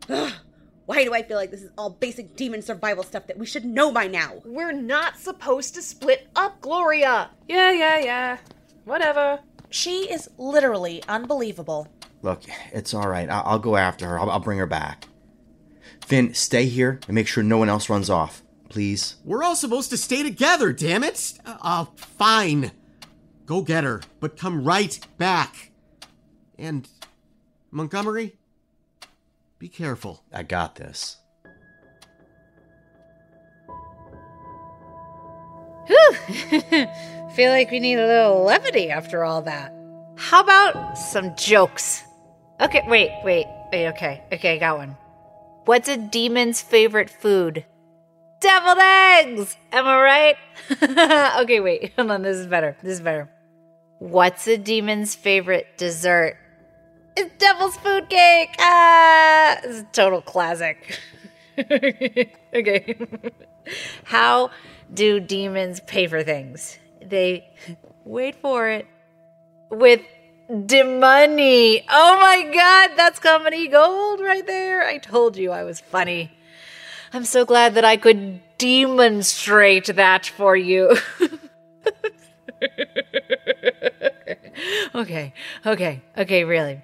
Ugh. 0.09 0.33
Why 0.85 1.03
do 1.03 1.13
I 1.13 1.23
feel 1.23 1.37
like 1.37 1.49
this 1.49 1.63
is 1.63 1.71
all 1.77 1.89
basic 1.89 2.35
demon 2.35 2.61
survival 2.61 3.03
stuff 3.03 3.25
that 3.27 3.37
we 3.39 3.45
should 3.47 3.65
know 3.65 3.91
by 3.91 4.07
now? 4.07 4.41
We're 4.45 4.71
not 4.71 5.17
supposed 5.17 5.73
to 5.75 5.81
split 5.81 6.27
up, 6.35 6.61
Gloria. 6.61 7.31
Yeah, 7.47 7.71
yeah, 7.71 7.99
yeah. 7.99 8.37
Whatever. 8.83 9.39
She 9.71 10.11
is 10.11 10.29
literally 10.37 11.01
unbelievable. 11.07 11.87
Look, 12.21 12.41
it's 12.71 12.93
all 12.93 13.07
right. 13.07 13.27
I- 13.29 13.41
I'll 13.41 13.59
go 13.59 13.77
after 13.77 14.07
her. 14.07 14.19
I'll-, 14.19 14.29
I'll 14.29 14.39
bring 14.39 14.59
her 14.59 14.67
back. 14.67 15.07
Finn, 16.05 16.35
stay 16.35 16.65
here 16.65 16.99
and 17.07 17.15
make 17.15 17.27
sure 17.27 17.43
no 17.43 17.57
one 17.57 17.69
else 17.69 17.89
runs 17.89 18.09
off, 18.11 18.43
please. 18.69 19.15
We're 19.23 19.43
all 19.43 19.55
supposed 19.55 19.89
to 19.89 19.97
stay 19.97 20.21
together, 20.21 20.71
damn 20.71 21.03
it! 21.03 21.33
Uh, 21.43 21.57
uh, 21.61 21.85
fine. 21.95 22.71
Go 23.45 23.61
get 23.61 23.83
her, 23.83 24.01
but 24.19 24.37
come 24.37 24.63
right 24.63 24.99
back. 25.17 25.71
And 26.57 26.87
Montgomery, 27.71 28.35
be 29.59 29.67
careful. 29.67 30.23
I 30.33 30.43
got 30.43 30.75
this. 30.75 31.17
Whew! 35.87 36.15
Feel 37.35 37.51
like 37.51 37.69
we 37.69 37.79
need 37.79 37.99
a 37.99 38.07
little 38.07 38.43
levity 38.43 38.89
after 38.89 39.23
all 39.23 39.41
that. 39.43 39.73
How 40.17 40.41
about 40.41 40.97
some 40.97 41.35
jokes? 41.35 42.03
Okay, 42.61 42.81
wait, 42.87 43.11
wait, 43.23 43.45
wait, 43.71 43.89
okay, 43.89 44.23
okay, 44.31 44.55
I 44.55 44.57
got 44.57 44.77
one. 44.77 44.97
What's 45.65 45.89
a 45.89 45.97
demon's 45.97 46.61
favorite 46.61 47.09
food? 47.09 47.65
Deviled 48.39 48.77
eggs! 48.79 49.57
Am 49.71 49.85
I 49.85 50.01
right? 50.01 50.37
okay, 51.41 51.59
wait, 51.59 51.93
hold 51.97 52.11
on, 52.11 52.21
this 52.21 52.37
is 52.37 52.47
better. 52.47 52.77
This 52.81 52.93
is 52.93 53.01
better. 53.01 53.29
What's 53.99 54.47
a 54.47 54.57
demon's 54.57 55.15
favorite 55.15 55.77
dessert? 55.77 56.37
It's 57.15 57.33
devil's 57.37 57.77
food 57.77 58.09
cake! 58.09 58.49
Ah! 58.59 59.57
It's 59.63 59.79
a 59.79 59.83
total 59.93 60.21
classic. 60.21 60.99
okay. 62.53 62.97
How 64.03 64.51
do 64.93 65.19
demons 65.19 65.79
pay 65.79 66.07
for 66.07 66.23
things? 66.23 66.77
They 67.01 67.47
wait 68.03 68.35
for 68.35 68.67
it. 68.69 68.87
with 69.69 70.01
Demoney. 70.49 71.83
Oh 71.89 72.19
my 72.19 72.43
god, 72.53 72.97
that's 72.97 73.19
comedy 73.19 73.67
gold 73.67 74.19
right 74.19 74.45
there. 74.45 74.83
I 74.83 74.97
told 74.99 75.37
you 75.37 75.51
I 75.51 75.63
was 75.63 75.79
funny. 75.79 76.31
I'm 77.13 77.25
so 77.25 77.45
glad 77.45 77.75
that 77.75 77.85
I 77.85 77.97
could 77.97 78.41
demonstrate 78.57 79.87
that 79.95 80.25
for 80.25 80.55
you. 80.55 80.97
okay, 84.95 85.33
okay, 85.65 86.01
okay, 86.17 86.43
really. 86.43 86.81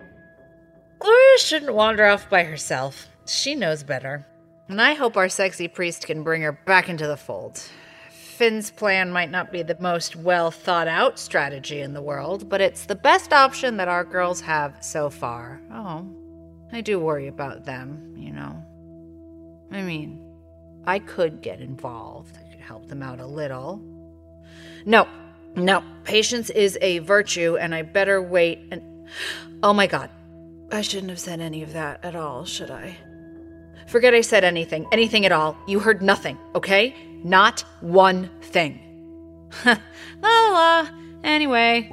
Gloria 1.00 1.38
shouldn't 1.38 1.74
wander 1.74 2.06
off 2.06 2.30
by 2.30 2.44
herself. 2.44 3.10
She 3.26 3.56
knows 3.56 3.84
better. 3.84 4.26
And 4.68 4.82
I 4.82 4.94
hope 4.94 5.18
our 5.18 5.30
sexy 5.30 5.68
priest 5.68 6.08
can 6.08 6.24
bring 6.24 6.42
her 6.44 6.52
back 6.52 6.90
into 6.90 7.08
the 7.08 7.18
fold. 7.18 7.62
Finn's 8.10 8.72
plan 8.72 9.12
might 9.12 9.30
not 9.30 9.52
be 9.52 9.64
the 9.64 9.78
most 9.80 10.16
well 10.16 10.50
thought 10.50 10.88
out 10.88 11.20
strategy 11.20 11.82
in 11.82 11.94
the 11.94 12.02
world, 12.02 12.50
but 12.50 12.62
it's 12.62 12.86
the 12.86 12.96
best 12.96 13.34
option 13.34 13.78
that 13.78 13.88
our 13.88 14.04
girls 14.04 14.42
have 14.42 14.78
so 14.82 15.10
far. 15.10 15.62
Oh, 15.72 16.08
I 16.72 16.82
do 16.82 17.00
worry 17.00 17.28
about 17.28 17.66
them, 17.66 18.16
you 18.18 18.32
know. 18.32 18.64
I 19.72 19.82
mean, 19.82 20.20
I 20.86 21.00
could 21.00 21.42
get 21.42 21.62
involved, 21.62 22.38
I 22.38 22.50
could 22.50 22.62
help 22.62 22.88
them 22.88 23.04
out 23.04 23.20
a 23.20 23.26
little. 23.26 23.82
No, 24.86 25.08
no, 25.56 25.84
patience 26.04 26.50
is 26.50 26.78
a 26.82 27.00
virtue, 27.00 27.58
and 27.58 27.76
I 27.76 27.82
better 27.82 28.22
wait 28.22 28.60
and. 28.72 28.82
Oh 29.64 29.74
my 29.74 29.88
god. 29.88 30.10
I 30.72 30.82
shouldn't 30.82 31.10
have 31.10 31.20
said 31.20 31.42
any 31.42 31.64
of 31.64 31.74
that 31.74 32.04
at 32.04 32.16
all, 32.16 32.46
should 32.46 32.72
I? 32.72 32.98
Forget 33.88 34.14
I 34.14 34.22
said 34.22 34.46
anything, 34.46 34.88
anything 34.94 35.26
at 35.26 35.34
all. 35.34 35.58
You 35.68 35.80
heard 35.80 36.02
nothing, 36.02 36.38
okay? 36.56 36.96
Not 37.26 37.62
one 37.82 38.30
thing. 38.42 39.50
la 39.66 39.78
la 40.24 40.50
la. 40.50 40.88
Anyway, 41.26 41.92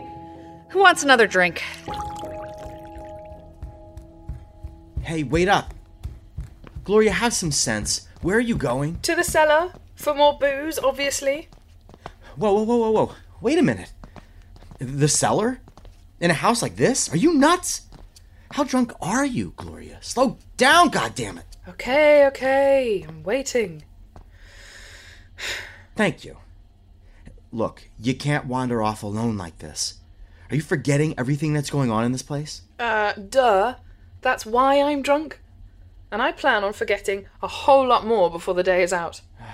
who 0.70 0.78
wants 0.78 1.02
another 1.02 1.26
drink? 1.26 1.62
Hey, 5.02 5.24
wait 5.24 5.48
up. 5.48 5.74
Gloria, 6.84 7.10
have 7.12 7.34
some 7.34 7.50
sense. 7.50 8.06
Where 8.22 8.36
are 8.36 8.40
you 8.40 8.56
going? 8.56 9.00
To 9.00 9.16
the 9.16 9.24
cellar 9.24 9.72
for 9.96 10.14
more 10.14 10.38
booze, 10.38 10.78
obviously. 10.78 11.48
Whoa, 12.36 12.52
whoa, 12.52 12.62
whoa, 12.62 12.76
whoa, 12.76 12.90
whoa. 12.90 13.14
Wait 13.40 13.58
a 13.58 13.62
minute. 13.62 13.92
The 14.78 15.08
cellar? 15.08 15.60
In 16.20 16.30
a 16.30 16.34
house 16.34 16.62
like 16.62 16.76
this? 16.76 17.12
Are 17.12 17.16
you 17.16 17.34
nuts? 17.34 17.82
How 18.52 18.64
drunk 18.64 18.92
are 19.00 19.24
you, 19.24 19.52
Gloria? 19.56 19.98
Slow 20.00 20.38
down, 20.56 20.90
goddammit. 20.90 21.44
Okay, 21.68 22.26
okay. 22.26 23.04
I'm 23.06 23.22
waiting. 23.22 23.84
Thank 25.94 26.24
you. 26.24 26.38
Look, 27.52 27.88
you 27.98 28.14
can't 28.14 28.46
wander 28.46 28.82
off 28.82 29.02
alone 29.02 29.36
like 29.36 29.58
this. 29.58 29.98
Are 30.50 30.56
you 30.56 30.62
forgetting 30.62 31.14
everything 31.18 31.52
that's 31.52 31.70
going 31.70 31.90
on 31.90 32.04
in 32.04 32.12
this 32.12 32.22
place? 32.22 32.62
Uh, 32.78 33.12
duh. 33.12 33.74
That's 34.22 34.44
why 34.44 34.80
I'm 34.80 35.02
drunk. 35.02 35.40
And 36.10 36.22
I 36.22 36.32
plan 36.32 36.64
on 36.64 36.72
forgetting 36.72 37.26
a 37.42 37.48
whole 37.48 37.86
lot 37.86 38.06
more 38.06 38.30
before 38.30 38.54
the 38.54 38.62
day 38.62 38.82
is 38.82 38.92
out. 38.92 39.20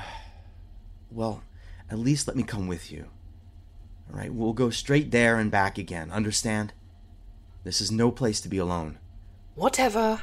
Well, 1.10 1.44
at 1.88 2.00
least 2.00 2.26
let 2.26 2.36
me 2.36 2.42
come 2.42 2.66
with 2.66 2.90
you. 2.90 3.06
All 4.10 4.18
right, 4.18 4.32
we'll 4.32 4.52
go 4.52 4.70
straight 4.70 5.10
there 5.10 5.38
and 5.38 5.50
back 5.50 5.78
again, 5.78 6.10
understand? 6.10 6.72
This 7.64 7.80
is 7.80 7.90
no 7.90 8.10
place 8.10 8.40
to 8.42 8.48
be 8.48 8.58
alone. 8.58 8.98
Whatever. 9.54 10.22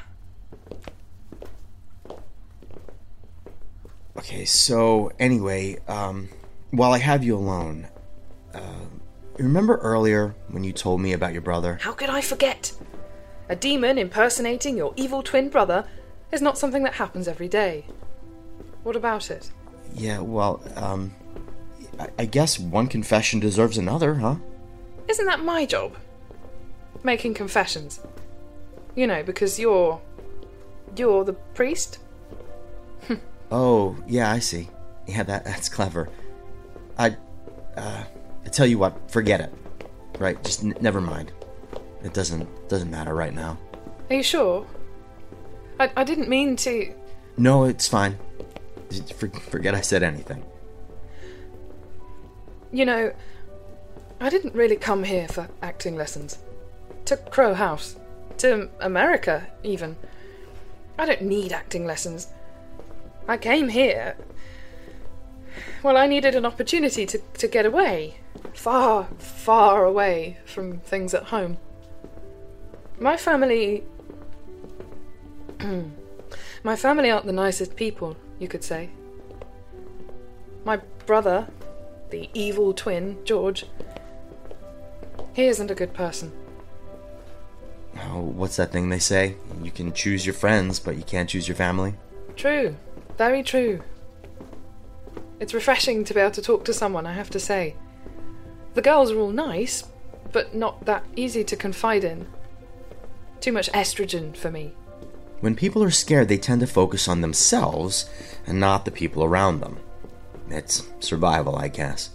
Okay, 4.16 4.44
so 4.44 5.10
anyway, 5.18 5.78
um, 5.88 6.28
while 6.70 6.92
I 6.92 6.98
have 6.98 7.24
you 7.24 7.36
alone, 7.36 7.88
uh, 8.54 8.84
remember 9.38 9.78
earlier 9.78 10.34
when 10.48 10.64
you 10.64 10.72
told 10.72 11.00
me 11.00 11.12
about 11.12 11.32
your 11.32 11.42
brother? 11.42 11.78
How 11.80 11.92
could 11.92 12.10
I 12.10 12.20
forget? 12.20 12.72
A 13.48 13.56
demon 13.56 13.98
impersonating 13.98 14.76
your 14.76 14.92
evil 14.96 15.22
twin 15.22 15.48
brother 15.48 15.86
is 16.30 16.40
not 16.40 16.56
something 16.56 16.82
that 16.84 16.94
happens 16.94 17.26
every 17.26 17.48
day. 17.48 17.86
What 18.82 18.96
about 18.96 19.30
it? 19.30 19.50
Yeah, 19.94 20.20
well, 20.20 20.62
um, 20.76 21.14
I, 22.18 22.24
guess 22.24 22.58
one 22.58 22.86
confession 22.88 23.40
deserves 23.40 23.78
another, 23.78 24.14
huh? 24.14 24.36
Isn't 25.08 25.26
that 25.26 25.44
my 25.44 25.66
job? 25.66 25.94
Making 27.02 27.34
confessions. 27.34 28.00
You 28.94 29.06
know, 29.06 29.22
because 29.22 29.58
you're. 29.58 30.00
You're 30.96 31.24
the 31.24 31.32
priest? 31.32 31.98
Oh, 33.54 33.98
yeah, 34.06 34.32
I 34.32 34.38
see. 34.38 34.70
Yeah, 35.06 35.24
that 35.24 35.44
that's 35.44 35.68
clever. 35.68 36.08
I, 36.96 37.14
uh, 37.76 38.02
I 38.46 38.48
tell 38.48 38.64
you 38.64 38.78
what, 38.78 39.10
forget 39.10 39.42
it. 39.42 39.52
Right, 40.18 40.42
just 40.42 40.64
n- 40.64 40.74
never 40.80 41.02
mind. 41.02 41.32
It 42.02 42.14
doesn't 42.14 42.48
doesn't 42.70 42.90
matter 42.90 43.14
right 43.14 43.34
now. 43.34 43.58
Are 44.08 44.16
you 44.16 44.22
sure? 44.22 44.66
I, 45.78 45.90
I 45.94 46.04
didn't 46.04 46.30
mean 46.30 46.56
to. 46.56 46.94
No, 47.36 47.64
it's 47.64 47.86
fine. 47.86 48.18
For, 49.16 49.28
forget 49.28 49.74
I 49.74 49.82
said 49.82 50.02
anything. 50.02 50.42
You 52.72 52.86
know, 52.86 53.12
I 54.18 54.30
didn't 54.30 54.54
really 54.54 54.76
come 54.76 55.04
here 55.04 55.28
for 55.28 55.48
acting 55.60 55.94
lessons. 55.94 56.38
To 57.04 57.16
Crow 57.16 57.52
House. 57.54 57.96
To 58.38 58.70
America, 58.80 59.46
even. 59.62 59.96
I 60.98 61.04
don't 61.04 61.22
need 61.22 61.52
acting 61.52 61.84
lessons. 61.84 62.28
I 63.28 63.36
came 63.36 63.68
here. 63.68 64.16
Well, 65.82 65.96
I 65.96 66.06
needed 66.06 66.34
an 66.34 66.46
opportunity 66.46 67.04
to, 67.06 67.18
to 67.18 67.48
get 67.48 67.66
away. 67.66 68.16
Far, 68.54 69.08
far 69.18 69.84
away 69.84 70.38
from 70.46 70.78
things 70.80 71.12
at 71.14 71.24
home. 71.24 71.58
My 72.98 73.16
family. 73.16 73.84
My 76.64 76.76
family 76.76 77.10
aren't 77.10 77.26
the 77.26 77.32
nicest 77.32 77.74
people, 77.74 78.16
you 78.38 78.46
could 78.46 78.62
say. 78.62 78.90
My 80.64 80.76
brother, 81.06 81.48
the 82.12 82.28
evil 82.34 82.74
twin, 82.74 83.18
George, 83.24 83.64
he 85.32 85.46
isn't 85.46 85.70
a 85.70 85.74
good 85.74 85.94
person. 85.94 86.30
Oh, 88.04 88.20
what's 88.20 88.56
that 88.56 88.70
thing 88.70 88.90
they 88.90 88.98
say? 88.98 89.36
You 89.62 89.70
can 89.70 89.92
choose 89.92 90.24
your 90.24 90.34
friends, 90.34 90.78
but 90.78 90.96
you 90.96 91.02
can't 91.02 91.28
choose 91.28 91.48
your 91.48 91.56
family. 91.56 91.94
True. 92.36 92.76
Very 93.16 93.42
true. 93.42 93.82
It's 95.40 95.54
refreshing 95.54 96.04
to 96.04 96.14
be 96.14 96.20
able 96.20 96.32
to 96.32 96.42
talk 96.42 96.64
to 96.66 96.74
someone, 96.74 97.06
I 97.06 97.14
have 97.14 97.30
to 97.30 97.40
say. 97.40 97.76
The 98.74 98.82
girls 98.82 99.10
are 99.10 99.18
all 99.18 99.30
nice, 99.30 99.84
but 100.32 100.54
not 100.54 100.84
that 100.84 101.04
easy 101.16 101.44
to 101.44 101.56
confide 101.56 102.04
in. 102.04 102.28
Too 103.40 103.52
much 103.52 103.72
estrogen 103.72 104.36
for 104.36 104.50
me. 104.50 104.74
When 105.40 105.56
people 105.56 105.82
are 105.82 105.90
scared, 105.90 106.28
they 106.28 106.38
tend 106.38 106.60
to 106.60 106.66
focus 106.66 107.08
on 107.08 107.22
themselves 107.22 108.08
and 108.46 108.60
not 108.60 108.84
the 108.84 108.90
people 108.90 109.24
around 109.24 109.60
them. 109.60 109.78
It's 110.50 110.88
survival, 111.00 111.56
I 111.56 111.68
guess. 111.68 112.10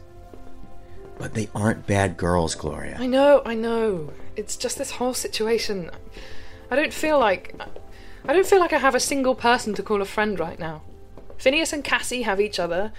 But 1.18 1.34
they 1.34 1.50
aren't 1.56 1.88
bad 1.88 2.18
girls, 2.18 2.54
Gloria. 2.56 2.98
I 3.00 3.08
know, 3.08 3.42
I 3.46 3.56
know. 3.56 4.12
It's 4.36 4.56
just 4.56 4.78
this 4.78 4.92
whole 4.92 5.14
situation. 5.14 5.90
I 6.70 6.76
don't 6.76 6.94
feel 6.94 7.20
like. 7.20 7.60
I 8.28 8.34
don't 8.34 8.46
feel 8.46 8.60
like 8.60 8.74
I 8.74 8.78
have 8.78 8.96
a 8.96 9.00
single 9.00 9.36
person 9.36 9.74
to 9.76 9.84
call 9.84 10.02
a 10.02 10.06
friend 10.06 10.40
right 10.40 10.60
now. 10.60 10.84
Phineas 11.38 11.74
and 11.74 11.84
Cassie 11.84 12.24
have 12.24 12.42
each 12.42 12.60
other. 12.60 12.92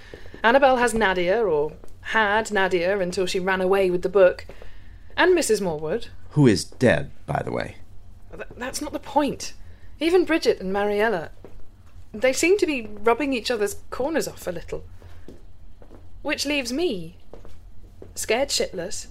Annabelle 0.43 0.79
has 0.79 0.95
Nadia, 0.95 1.43
or 1.45 1.73
had 2.01 2.51
Nadia 2.51 2.99
until 2.99 3.27
she 3.27 3.39
ran 3.39 3.61
away 3.61 3.91
with 3.91 4.03
the 4.03 4.09
book. 4.09 4.47
And 5.17 5.37
Mrs. 5.37 5.61
Morwood. 5.61 6.09
Who 6.31 6.47
is 6.47 6.65
dead, 6.65 7.11
by 7.27 7.43
the 7.45 7.53
way. 7.53 7.77
Th- 8.33 8.49
that's 8.57 8.81
not 8.81 8.93
the 8.93 8.99
point. 8.99 9.53
Even 10.01 10.25
Bridget 10.25 10.61
and 10.61 10.73
Mariella. 10.73 11.31
They 12.13 12.33
seem 12.33 12.57
to 12.59 12.67
be 12.67 12.89
rubbing 13.03 13.33
each 13.33 13.51
other's 13.51 13.77
corners 13.91 14.29
off 14.29 14.47
a 14.47 14.53
little. 14.53 14.85
Which 16.29 16.45
leaves 16.45 16.75
me. 16.75 17.17
Scared 18.15 18.51
shitless. 18.51 19.07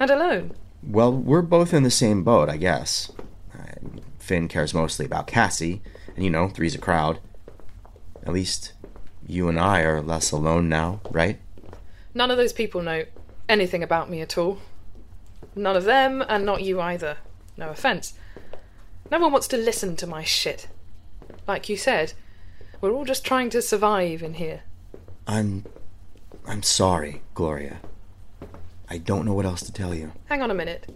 And 0.00 0.10
alone. 0.10 0.52
Well, 0.82 1.12
we're 1.12 1.42
both 1.42 1.74
in 1.74 1.82
the 1.82 1.90
same 1.90 2.24
boat, 2.24 2.48
I 2.48 2.56
guess. 2.56 3.12
Uh, 3.52 3.74
Finn 4.18 4.48
cares 4.48 4.72
mostly 4.72 5.04
about 5.04 5.26
Cassie, 5.26 5.82
and 6.16 6.24
you 6.24 6.30
know, 6.30 6.48
three's 6.48 6.74
a 6.74 6.78
crowd. 6.78 7.18
At 8.22 8.32
least 8.32 8.72
you 9.26 9.50
and 9.50 9.60
I 9.60 9.82
are 9.82 10.00
less 10.00 10.30
alone 10.30 10.70
now, 10.70 11.02
right? 11.10 11.38
None 12.14 12.30
of 12.30 12.38
those 12.38 12.54
people 12.54 12.80
know 12.80 13.04
anything 13.46 13.82
about 13.82 14.08
me 14.08 14.22
at 14.22 14.38
all. 14.38 14.58
None 15.54 15.76
of 15.76 15.84
them, 15.84 16.24
and 16.30 16.46
not 16.46 16.62
you 16.62 16.80
either. 16.80 17.18
No 17.58 17.68
offense. 17.68 18.14
No 19.10 19.18
one 19.18 19.32
wants 19.32 19.48
to 19.48 19.58
listen 19.58 19.96
to 19.96 20.06
my 20.06 20.24
shit. 20.24 20.66
Like 21.46 21.68
you 21.68 21.76
said, 21.76 22.14
we're 22.80 22.92
all 22.92 23.04
just 23.04 23.26
trying 23.26 23.50
to 23.50 23.60
survive 23.60 24.22
in 24.22 24.32
here. 24.32 24.62
I'm. 25.26 25.66
I'm 26.48 26.62
sorry, 26.62 27.22
Gloria. 27.34 27.78
I 28.88 28.96
don't 28.98 29.26
know 29.26 29.34
what 29.34 29.44
else 29.44 29.62
to 29.62 29.72
tell 29.72 29.94
you. 29.94 30.12
Hang 30.26 30.40
on 30.40 30.50
a 30.50 30.54
minute. 30.54 30.90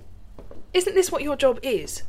Isn't 0.73 0.95
this 0.95 1.13
what 1.13 1.23
your 1.23 1.37
job 1.37 1.61
is? 1.63 2.03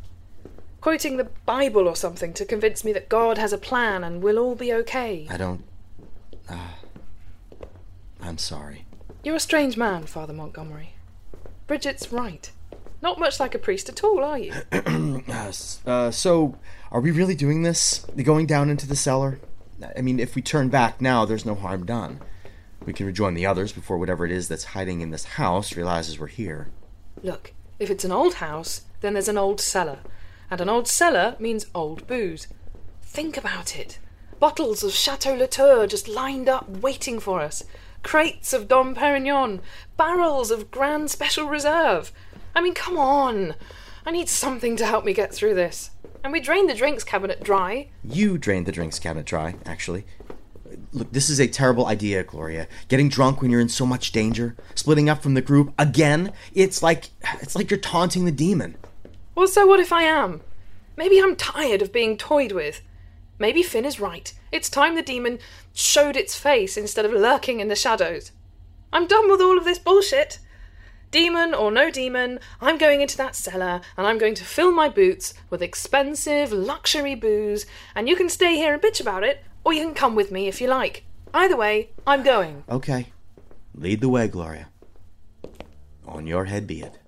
Quoting 0.80 1.18
the 1.18 1.30
Bible 1.46 1.88
or 1.88 1.96
something 1.96 2.34
to 2.34 2.46
convince 2.46 2.86
me 2.86 2.94
that 2.94 3.10
God 3.10 3.38
has 3.38 3.52
a 3.52 3.58
plan 3.58 4.04
and 4.04 4.24
we'll 4.24 4.40
all 4.40 4.56
be 4.56 4.74
okay. 4.74 5.28
I 5.30 5.38
don't. 5.38 5.64
Uh, 6.50 6.70
I'm 8.22 8.38
sorry. 8.38 8.86
You're 9.24 9.36
a 9.36 9.42
strange 9.42 9.76
man, 9.76 10.06
Father 10.06 10.34
Montgomery. 10.34 10.94
Bridget's 11.68 12.12
right. 12.12 12.50
Not 13.02 13.20
much 13.20 13.40
like 13.40 13.54
a 13.54 13.60
priest 13.60 13.90
at 13.90 14.04
all, 14.04 14.24
are 14.24 14.40
you? 14.40 14.54
Uh, 15.86 16.12
so, 16.12 16.56
are 16.92 17.02
we 17.02 17.12
really 17.12 17.36
doing 17.36 17.64
this? 17.64 18.06
Going 18.22 18.46
down 18.46 18.70
into 18.70 18.88
the 18.88 18.96
cellar? 18.96 19.40
I 19.98 20.02
mean, 20.02 20.20
if 20.20 20.36
we 20.36 20.42
turn 20.42 20.70
back 20.70 21.02
now, 21.02 21.26
there's 21.26 21.46
no 21.46 21.56
harm 21.56 21.86
done. 21.86 22.20
We 22.86 22.94
can 22.94 23.06
rejoin 23.06 23.34
the 23.34 23.46
others 23.46 23.72
before 23.72 23.98
whatever 23.98 24.26
it 24.26 24.32
is 24.32 24.48
that's 24.48 24.66
hiding 24.66 25.02
in 25.02 25.12
this 25.12 25.24
house 25.24 25.76
realizes 25.76 26.20
we're 26.20 26.28
here. 26.28 26.70
Look, 27.22 27.54
if 27.80 27.90
it's 27.90 28.04
an 28.04 28.12
old 28.12 28.36
house, 28.36 28.82
then 29.02 29.14
there's 29.14 29.30
an 29.30 29.38
old 29.38 29.62
cellar. 29.62 30.00
And 30.52 30.60
an 30.60 30.70
old 30.70 30.88
cellar 30.88 31.36
means 31.40 31.66
old 31.74 32.06
booze. 32.08 32.48
Think 33.02 33.38
about 33.38 33.78
it. 33.78 34.00
Bottles 34.40 34.84
of 34.84 34.92
Chateau 34.92 35.34
Latour 35.34 35.88
just 35.88 36.08
lined 36.08 36.50
up 36.50 36.70
waiting 36.70 37.20
for 37.20 37.40
us. 37.40 37.64
Crates 38.04 38.52
of 38.52 38.68
Dom 38.68 38.96
Perignon. 38.96 39.62
Barrels 39.96 40.52
of 40.52 40.70
Grand 40.70 41.10
Special 41.10 41.48
Reserve. 41.48 42.12
I 42.54 42.62
mean, 42.62 42.74
come 42.74 42.98
on. 42.98 43.56
I 44.06 44.12
need 44.12 44.28
something 44.28 44.76
to 44.76 44.86
help 44.86 45.06
me 45.06 45.14
get 45.14 45.34
through 45.34 45.56
this. 45.56 45.92
And 46.24 46.34
we 46.34 46.42
drained 46.42 46.70
the 46.70 46.74
drinks 46.74 47.04
cabinet 47.04 47.44
dry. 47.44 47.90
You 48.04 48.38
drained 48.38 48.66
the 48.66 48.72
drinks 48.72 49.00
cabinet 49.00 49.26
dry, 49.26 49.56
actually. 49.66 50.06
Look, 50.94 51.12
this 51.12 51.30
is 51.30 51.40
a 51.40 51.48
terrible 51.48 51.88
idea, 51.88 52.24
Gloria. 52.24 52.68
Getting 52.88 53.10
drunk 53.10 53.42
when 53.42 53.50
you're 53.50 53.60
in 53.60 53.70
so 53.70 53.86
much 53.86 54.12
danger, 54.12 54.56
splitting 54.76 55.10
up 55.10 55.24
from 55.24 55.34
the 55.34 55.42
group 55.42 55.74
again. 55.80 56.32
It's 56.54 56.84
like 56.84 57.10
it's 57.42 57.56
like 57.56 57.72
you're 57.72 57.80
taunting 57.80 58.26
the 58.26 58.32
demon. 58.32 58.76
Well, 59.34 59.48
so 59.48 59.66
what 59.66 59.80
if 59.80 59.92
I 59.92 60.04
am? 60.04 60.42
Maybe 60.96 61.20
I'm 61.20 61.36
tired 61.36 61.82
of 61.82 61.92
being 61.92 62.16
toyed 62.16 62.52
with. 62.52 62.82
Maybe 63.40 63.64
Finn 63.64 63.86
is 63.86 64.00
right. 64.00 64.32
It's 64.52 64.70
time 64.70 64.94
the 64.94 65.02
demon 65.02 65.40
showed 65.74 66.16
its 66.16 66.36
face 66.36 66.78
instead 66.78 67.06
of 67.06 67.12
lurking 67.12 67.60
in 67.60 67.68
the 67.68 67.76
shadows. 67.76 68.32
I'm 68.92 69.08
done 69.08 69.32
with 69.32 69.42
all 69.42 69.58
of 69.58 69.66
this 69.66 69.80
bullshit. 69.80 70.38
Demon 71.10 71.56
or 71.56 71.72
no 71.72 71.90
demon, 71.90 72.40
I'm 72.62 72.78
going 72.78 73.02
into 73.02 73.18
that 73.18 73.36
cellar 73.36 73.82
and 73.98 74.06
I'm 74.06 74.20
going 74.20 74.36
to 74.36 74.46
fill 74.46 74.72
my 74.72 74.90
boots 74.90 75.34
with 75.50 75.64
expensive 75.64 76.52
luxury 76.52 77.16
booze, 77.16 77.66
and 77.96 78.08
you 78.08 78.16
can 78.16 78.30
stay 78.30 78.56
here 78.56 78.74
and 78.74 78.82
bitch 78.82 79.02
about 79.02 79.24
it, 79.24 79.44
or 79.64 79.74
you 79.74 79.84
can 79.84 79.94
come 79.94 80.16
with 80.16 80.32
me 80.32 80.48
if 80.48 80.62
you 80.62 80.68
like. 80.68 81.06
Either 81.34 81.58
way, 81.58 81.90
I'm 82.06 82.24
going. 82.24 82.64
Okay. 82.70 83.08
Lead 83.76 84.02
the 84.02 84.10
way, 84.10 84.28
Gloria. 84.28 84.70
On 86.06 86.28
your 86.28 86.46
head 86.46 86.68
be 86.68 86.82
it. 86.82 87.00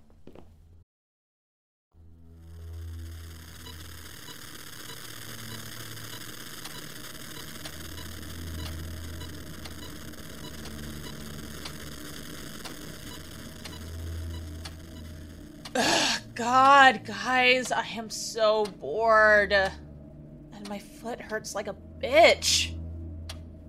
God, 16.35 17.05
guys, 17.05 17.71
I 17.71 17.85
am 17.95 18.09
so 18.09 18.65
bored. 18.65 19.53
And 19.53 20.69
my 20.69 20.79
foot 20.79 21.21
hurts 21.21 21.55
like 21.55 21.67
a 21.67 21.73
bitch. 22.05 22.73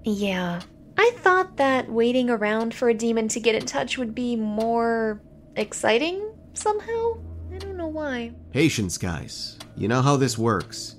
Yeah. 0.05 0.61
I 0.99 1.12
thought 1.16 1.57
that 1.57 1.90
waiting 1.90 2.31
around 2.31 2.75
for 2.75 2.88
a 2.88 2.94
demon 2.94 3.29
to 3.29 3.40
get 3.40 3.55
in 3.55 3.66
touch 3.66 3.99
would 3.99 4.14
be 4.14 4.37
more 4.37 5.20
exciting 5.57 6.33
somehow. 6.55 7.18
I 7.53 7.59
don't 7.59 7.77
know 7.77 7.88
why. 7.88 8.33
Patience, 8.53 8.99
guys. 8.99 9.59
You 9.77 9.88
know 9.88 10.03
how 10.03 10.16
this 10.16 10.38
works. 10.38 10.96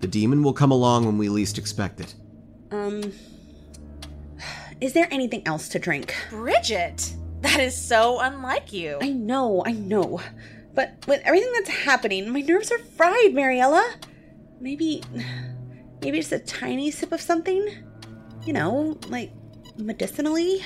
The 0.00 0.08
demon 0.08 0.42
will 0.42 0.52
come 0.52 0.70
along 0.70 1.06
when 1.06 1.18
we 1.18 1.28
least 1.28 1.58
expect 1.58 2.00
it. 2.00 2.14
Um. 2.70 3.12
Is 4.80 4.92
there 4.92 5.08
anything 5.10 5.42
else 5.46 5.68
to 5.70 5.78
drink? 5.80 6.14
Bridget, 6.30 7.12
that 7.40 7.58
is 7.58 7.76
so 7.76 8.20
unlike 8.20 8.72
you. 8.72 8.98
I 9.02 9.10
know, 9.10 9.64
I 9.66 9.72
know. 9.72 10.20
But 10.74 11.04
with 11.08 11.20
everything 11.24 11.52
that's 11.54 11.70
happening, 11.70 12.30
my 12.30 12.40
nerves 12.40 12.70
are 12.70 12.78
fried, 12.78 13.34
Mariella. 13.34 13.94
Maybe. 14.60 15.02
Maybe 16.02 16.18
just 16.18 16.32
a 16.32 16.38
tiny 16.38 16.90
sip 16.90 17.12
of 17.12 17.20
something? 17.20 17.68
You 18.44 18.52
know, 18.52 18.98
like 19.08 19.32
medicinally? 19.76 20.60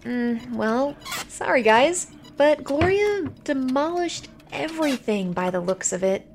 Mm, 0.00 0.52
well, 0.52 0.96
sorry 1.28 1.62
guys, 1.62 2.08
but 2.36 2.62
Gloria 2.62 3.22
demolished 3.42 4.28
everything 4.52 5.32
by 5.32 5.50
the 5.50 5.60
looks 5.60 5.92
of 5.92 6.02
it. 6.02 6.26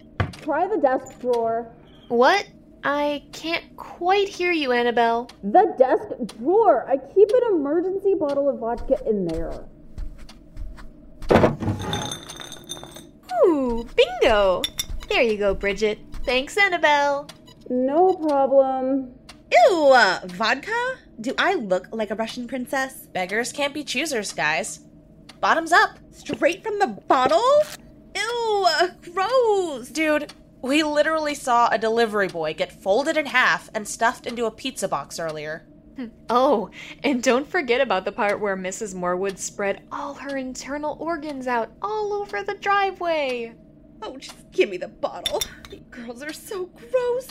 Try 0.42 0.68
the 0.68 0.78
desk 0.78 1.20
drawer. 1.22 1.72
What? 2.08 2.48
I 2.84 3.24
can't 3.34 3.76
quite 3.76 4.30
hear 4.30 4.52
you, 4.52 4.72
Annabelle. 4.72 5.30
The 5.44 5.76
desk 5.78 6.38
drawer. 6.38 6.90
I 6.90 6.98
keep 6.98 7.30
an 7.30 7.56
emergency 7.56 8.16
bottle 8.16 8.50
of 8.50 8.60
vodka 8.60 8.98
in 9.08 9.26
there. 9.28 9.66
Ooh, 13.46 13.88
bingo! 13.96 14.62
There 15.10 15.22
you 15.22 15.38
go, 15.38 15.54
Bridget. 15.54 16.00
Thanks, 16.30 16.58
Annabelle. 16.58 17.28
No 17.72 18.14
problem. 18.14 19.16
Ew, 19.52 19.92
uh, 19.92 20.20
vodka? 20.28 20.98
Do 21.20 21.34
I 21.40 21.56
look 21.56 21.88
like 21.92 22.12
a 22.12 22.16
Russian 22.16 22.48
princess? 22.48 23.08
Beggars 23.08 23.52
can't 23.52 23.74
be 23.74 23.84
choosers, 23.84 24.32
guys. 24.32 24.82
Bottoms 25.42 25.72
up. 25.72 25.98
Straight 26.12 26.64
from 26.64 26.78
the 26.78 26.86
bottle? 26.86 27.42
Ew, 28.16 28.66
uh, 28.68 28.90
gross. 29.12 29.90
Dude, 29.90 30.32
we 30.62 30.84
literally 30.84 31.34
saw 31.34 31.68
a 31.70 31.80
delivery 31.80 32.28
boy 32.28 32.54
get 32.54 32.80
folded 32.80 33.18
in 33.18 33.26
half 33.26 33.72
and 33.74 33.88
stuffed 33.88 34.28
into 34.28 34.46
a 34.46 34.52
pizza 34.52 34.88
box 34.88 35.20
earlier. 35.20 35.66
Oh, 36.30 36.70
and 37.04 37.24
don't 37.24 37.50
forget 37.50 37.82
about 37.82 38.06
the 38.06 38.12
part 38.12 38.40
where 38.40 38.56
Mrs. 38.56 38.94
Morwood 38.94 39.40
spread 39.40 39.82
all 39.92 40.14
her 40.14 40.38
internal 40.38 40.96
organs 41.00 41.48
out 41.48 41.72
all 41.82 42.14
over 42.14 42.44
the 42.44 42.54
driveway. 42.54 43.56
Oh, 44.02 44.18
just 44.18 44.52
give 44.52 44.70
me 44.70 44.78
the 44.78 44.88
bottle. 44.88 45.42
You 45.72 45.80
girls 45.92 46.24
are 46.24 46.34
so 46.34 46.66
gross. 46.66 47.28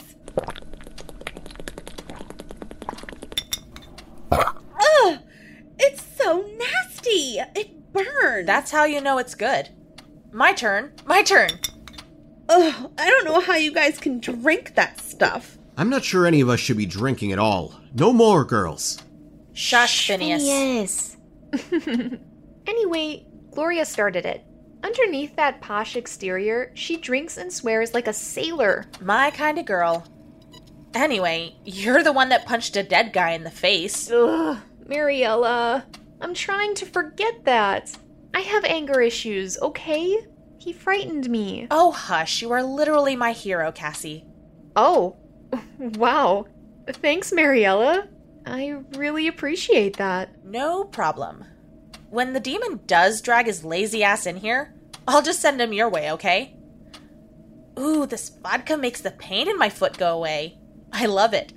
Ugh! 4.31 5.19
It's 5.79 6.03
so 6.17 6.47
nasty! 6.59 7.39
It 7.57 7.93
burns! 7.93 8.47
That's 8.47 8.71
how 8.71 8.85
you 8.85 9.01
know 9.01 9.19
it's 9.19 9.35
good. 9.35 9.71
My 10.33 10.53
turn. 10.53 10.93
My 11.07 11.23
turn. 11.23 11.51
Ugh, 12.49 12.93
I 12.99 13.11
don't 13.11 13.25
know 13.25 13.41
how 13.41 13.55
you 13.55 13.73
guys 13.73 13.99
can 13.99 14.21
drink 14.21 14.75
that 14.75 15.01
stuff. 15.01 15.59
I'm 15.77 15.91
not 15.91 16.05
sure 16.05 16.27
any 16.27 16.41
of 16.41 16.49
us 16.49 16.61
should 16.61 16.77
be 16.77 16.87
drinking 16.87 17.33
at 17.33 17.39
all. 17.39 17.75
No 17.95 18.13
more, 18.13 18.45
girls. 18.45 19.03
Shush, 19.53 20.07
Phineas. 20.07 20.43
Yes. 20.45 21.17
anyway, 22.67 23.27
Gloria 23.53 23.85
started 23.85 24.27
it. 24.27 24.45
Underneath 24.83 25.35
that 25.37 25.61
posh 25.61 25.97
exterior, 25.97 26.71
she 26.75 26.97
drinks 26.97 27.37
and 27.37 27.53
swears 27.53 27.95
like 27.95 28.07
a 28.07 28.13
sailor. 28.13 28.87
My 29.01 29.31
kind 29.31 29.59
of 29.59 29.67
girl. 29.67 30.07
Anyway, 30.95 31.57
you're 31.65 32.03
the 32.03 32.13
one 32.13 32.29
that 32.31 32.47
punched 32.47 32.77
a 32.77 32.83
dead 32.83 33.13
guy 33.13 33.33
in 33.33 33.45
the 33.45 33.51
face. 33.51 34.11
Ugh, 34.11 34.59
Mariella. 34.87 35.85
I'm 36.21 36.35
trying 36.35 36.75
to 36.77 36.87
forget 36.87 37.45
that. 37.45 37.97
I 38.35 38.41
have 38.41 38.65
anger 38.65 39.01
issues, 39.01 39.59
okay? 39.61 40.27
He 40.59 40.73
frightened 40.73 41.29
me. 41.29 41.67
Oh, 41.71 41.93
hush. 41.93 42.43
You 42.43 42.51
are 42.53 42.63
literally 42.63 43.17
my 43.17 43.33
hero, 43.33 43.71
Cassie. 43.73 44.25
Oh, 44.75 45.17
wow. 45.79 46.47
Thanks, 46.87 47.33
Mariella. 47.33 48.09
I 48.47 48.77
really 48.97 49.29
appreciate 49.29 49.97
that. 49.99 50.45
No 50.45 50.85
problem. 50.85 51.45
When 52.11 52.33
the 52.33 52.41
demon 52.41 52.81
does 52.87 53.21
drag 53.21 53.47
his 53.47 53.65
lazy 53.65 54.03
ass 54.03 54.25
in 54.27 54.37
here, 54.37 54.73
I'll 55.07 55.23
just 55.23 55.41
send 55.41 55.61
him 55.61 55.73
your 55.73 55.89
way, 55.89 56.11
okay? 56.13 56.55
Ooh, 57.79 58.07
this 58.07 58.31
vodka 58.31 58.77
makes 58.77 59.01
the 59.01 59.11
pain 59.11 59.49
in 59.49 59.59
my 59.59 59.69
foot 59.69 59.99
go 59.99 60.17
away. 60.17 60.59
I 60.93 61.07
love 61.07 61.35
it. 61.35 61.53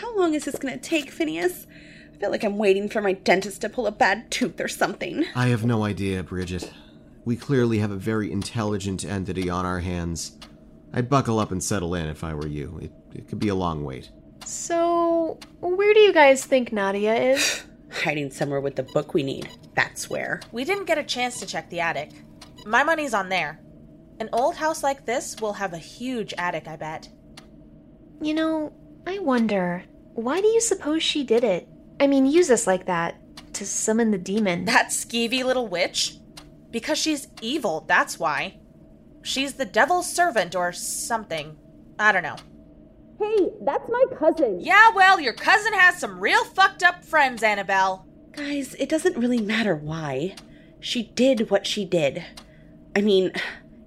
How 0.00 0.16
long 0.16 0.34
is 0.34 0.44
this 0.44 0.58
gonna 0.58 0.76
take, 0.76 1.10
Phineas? 1.10 1.66
I 2.14 2.18
feel 2.18 2.30
like 2.30 2.44
I'm 2.44 2.58
waiting 2.58 2.88
for 2.88 3.00
my 3.00 3.14
dentist 3.14 3.62
to 3.62 3.68
pull 3.68 3.86
a 3.86 3.92
bad 3.92 4.30
tooth 4.30 4.60
or 4.60 4.68
something. 4.68 5.24
I 5.34 5.48
have 5.48 5.64
no 5.64 5.84
idea, 5.84 6.22
Bridget. 6.22 6.70
We 7.24 7.36
clearly 7.36 7.78
have 7.78 7.90
a 7.90 7.96
very 7.96 8.30
intelligent 8.30 9.04
entity 9.04 9.48
on 9.48 9.64
our 9.66 9.80
hands. 9.80 10.36
I'd 10.92 11.08
buckle 11.08 11.38
up 11.38 11.50
and 11.50 11.62
settle 11.62 11.94
in 11.94 12.06
if 12.06 12.22
I 12.22 12.34
were 12.34 12.46
you. 12.46 12.78
It, 12.82 12.92
it 13.14 13.28
could 13.28 13.38
be 13.38 13.48
a 13.48 13.54
long 13.54 13.84
wait. 13.84 14.10
So, 14.44 15.38
where 15.60 15.92
do 15.92 16.00
you 16.00 16.12
guys 16.12 16.44
think 16.44 16.72
Nadia 16.72 17.14
is? 17.14 17.64
Hiding 17.90 18.30
somewhere 18.30 18.60
with 18.60 18.76
the 18.76 18.82
book 18.82 19.14
we 19.14 19.22
need. 19.22 19.48
That's 19.74 20.10
where. 20.10 20.40
We 20.52 20.64
didn't 20.64 20.86
get 20.86 20.98
a 20.98 21.04
chance 21.04 21.40
to 21.40 21.46
check 21.46 21.70
the 21.70 21.80
attic. 21.80 22.10
My 22.64 22.82
money's 22.82 23.14
on 23.14 23.28
there. 23.28 23.60
An 24.18 24.28
old 24.32 24.56
house 24.56 24.82
like 24.82 25.04
this 25.04 25.36
will 25.40 25.52
have 25.54 25.72
a 25.72 25.78
huge 25.78 26.34
attic, 26.38 26.66
I 26.68 26.76
bet. 26.76 27.08
You 28.20 28.34
know, 28.34 28.72
I 29.06 29.18
wonder, 29.18 29.84
why 30.14 30.40
do 30.40 30.46
you 30.48 30.60
suppose 30.60 31.02
she 31.02 31.22
did 31.22 31.44
it? 31.44 31.68
I 32.00 32.06
mean, 32.06 32.26
use 32.26 32.50
us 32.50 32.66
like 32.66 32.86
that 32.86 33.16
to 33.54 33.66
summon 33.66 34.10
the 34.10 34.18
demon. 34.18 34.64
That 34.64 34.88
skeevy 34.88 35.44
little 35.44 35.68
witch? 35.68 36.16
Because 36.70 36.98
she's 36.98 37.28
evil, 37.40 37.84
that's 37.86 38.18
why. 38.18 38.58
She's 39.22 39.54
the 39.54 39.64
devil's 39.64 40.10
servant 40.10 40.54
or 40.54 40.72
something. 40.72 41.56
I 41.98 42.12
don't 42.12 42.22
know. 42.22 42.36
Hey, 43.18 43.50
that's 43.62 43.88
my 43.88 44.04
cousin. 44.18 44.60
Yeah, 44.60 44.90
well, 44.94 45.18
your 45.18 45.32
cousin 45.32 45.72
has 45.72 45.98
some 45.98 46.20
real 46.20 46.44
fucked 46.44 46.82
up 46.82 47.04
friends, 47.04 47.42
Annabelle. 47.42 48.06
Guys, 48.32 48.74
it 48.74 48.88
doesn't 48.88 49.16
really 49.16 49.40
matter 49.40 49.74
why. 49.74 50.34
She 50.80 51.04
did 51.04 51.50
what 51.50 51.66
she 51.66 51.84
did. 51.84 52.24
I 52.94 53.00
mean, 53.00 53.32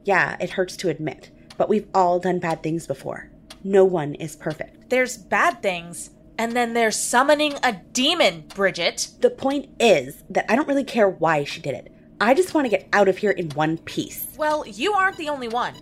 yeah, 0.04 0.36
it 0.40 0.52
hurts 0.52 0.76
to 0.78 0.90
admit, 0.90 1.30
but 1.58 1.70
we've 1.70 1.88
all 1.94 2.20
done 2.20 2.40
bad 2.40 2.64
things 2.64 2.88
before. 2.88 3.30
No 3.64 3.86
one 3.86 4.16
is 4.16 4.36
perfect. 4.36 4.90
There's 4.90 5.18
bad 5.18 5.62
things, 5.62 6.10
and 6.38 6.54
then 6.54 6.74
there's 6.74 6.96
summoning 6.96 7.54
a 7.62 7.74
demon, 7.94 8.46
Bridget. 8.56 9.10
The 9.20 9.30
point 9.30 9.70
is 9.80 10.24
that 10.32 10.46
I 10.50 10.56
don't 10.56 10.68
really 10.68 10.84
care 10.84 11.10
why 11.10 11.44
she 11.44 11.62
did 11.62 11.76
it. 11.76 11.94
I 12.20 12.34
just 12.34 12.54
want 12.54 12.66
to 12.66 12.70
get 12.70 12.90
out 12.92 13.08
of 13.08 13.18
here 13.18 13.32
in 13.32 13.50
one 13.52 13.78
piece. 13.78 14.28
Well, 14.38 14.66
you 14.68 14.94
aren't 14.94 15.18
the 15.18 15.30
only 15.30 15.48
one. 15.48 15.76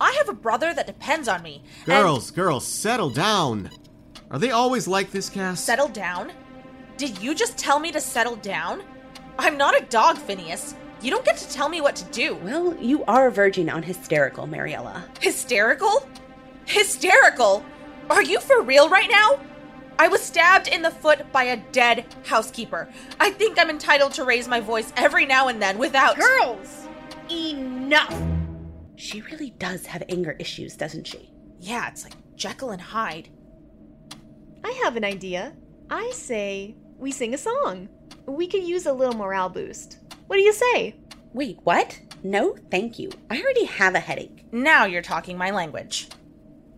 I 0.00 0.12
have 0.18 0.28
a 0.28 0.32
brother 0.34 0.74
that 0.74 0.86
depends 0.86 1.28
on 1.28 1.42
me. 1.42 1.62
and- 1.86 1.86
Girls, 1.86 2.30
girls, 2.30 2.66
settle 2.66 3.10
down. 3.10 3.70
Are 4.30 4.38
they 4.38 4.50
always 4.50 4.88
like 4.88 5.10
this, 5.12 5.28
Cass? 5.30 5.60
Settle 5.62 5.88
down? 5.88 6.32
Did 6.96 7.18
you 7.22 7.34
just 7.34 7.56
tell 7.58 7.78
me 7.78 7.92
to 7.92 8.00
settle 8.00 8.36
down? 8.36 8.82
I'm 9.38 9.56
not 9.56 9.80
a 9.80 9.84
dog, 9.86 10.18
Phineas. 10.18 10.74
You 11.02 11.10
don't 11.10 11.24
get 11.24 11.36
to 11.38 11.48
tell 11.50 11.68
me 11.68 11.80
what 11.80 11.96
to 11.96 12.04
do. 12.06 12.34
Well, 12.36 12.74
you 12.80 13.04
are 13.04 13.30
verging 13.30 13.68
on 13.68 13.82
hysterical, 13.82 14.46
Mariella. 14.46 15.04
Hysterical? 15.20 16.08
Hysterical? 16.66 17.64
Are 18.10 18.22
you 18.22 18.40
for 18.40 18.62
real 18.62 18.88
right 18.88 19.10
now? 19.10 19.38
I 19.98 20.08
was 20.08 20.20
stabbed 20.22 20.66
in 20.68 20.82
the 20.82 20.90
foot 20.90 21.30
by 21.30 21.44
a 21.44 21.56
dead 21.72 22.04
housekeeper. 22.26 22.88
I 23.20 23.30
think 23.30 23.58
I'm 23.58 23.70
entitled 23.70 24.12
to 24.14 24.24
raise 24.24 24.48
my 24.48 24.60
voice 24.60 24.92
every 24.96 25.26
now 25.26 25.48
and 25.48 25.60
then 25.62 25.78
without. 25.78 26.16
Girls! 26.18 26.88
Enough! 27.30 28.14
She 28.96 29.22
really 29.22 29.50
does 29.50 29.86
have 29.86 30.02
anger 30.08 30.36
issues, 30.38 30.76
doesn't 30.76 31.06
she? 31.06 31.30
Yeah, 31.58 31.88
it's 31.88 32.04
like 32.04 32.14
Jekyll 32.36 32.70
and 32.70 32.80
Hyde. 32.80 33.28
I 34.64 34.70
have 34.84 34.96
an 34.96 35.04
idea. 35.04 35.54
I 35.90 36.10
say 36.12 36.76
we 36.98 37.12
sing 37.12 37.34
a 37.34 37.38
song. 37.38 37.88
We 38.26 38.46
could 38.46 38.64
use 38.64 38.86
a 38.86 38.92
little 38.92 39.14
morale 39.14 39.48
boost. 39.48 39.98
What 40.26 40.36
do 40.36 40.42
you 40.42 40.52
say? 40.52 40.96
Wait, 41.32 41.58
what? 41.64 42.00
No, 42.22 42.56
thank 42.70 42.98
you. 42.98 43.10
I 43.30 43.40
already 43.40 43.64
have 43.64 43.94
a 43.94 44.00
headache. 44.00 44.46
Now 44.52 44.86
you're 44.86 45.02
talking 45.02 45.36
my 45.36 45.50
language. 45.50 46.08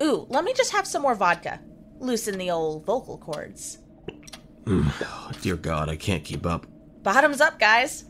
Ooh, 0.02 0.26
let 0.28 0.44
me 0.44 0.52
just 0.52 0.72
have 0.72 0.86
some 0.86 1.02
more 1.02 1.14
vodka. 1.14 1.60
Loosen 1.98 2.38
the 2.38 2.50
old 2.50 2.84
vocal 2.84 3.18
cords. 3.18 3.78
Oh, 4.66 5.30
dear 5.42 5.56
God, 5.56 5.88
I 5.88 5.96
can't 5.96 6.24
keep 6.24 6.44
up. 6.44 6.66
Bottoms 7.02 7.40
up, 7.40 7.58
guys. 7.58 8.04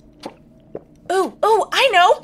Ooh, 1.13 1.39
ooh, 1.45 1.69
I 1.73 1.89
know! 1.93 2.21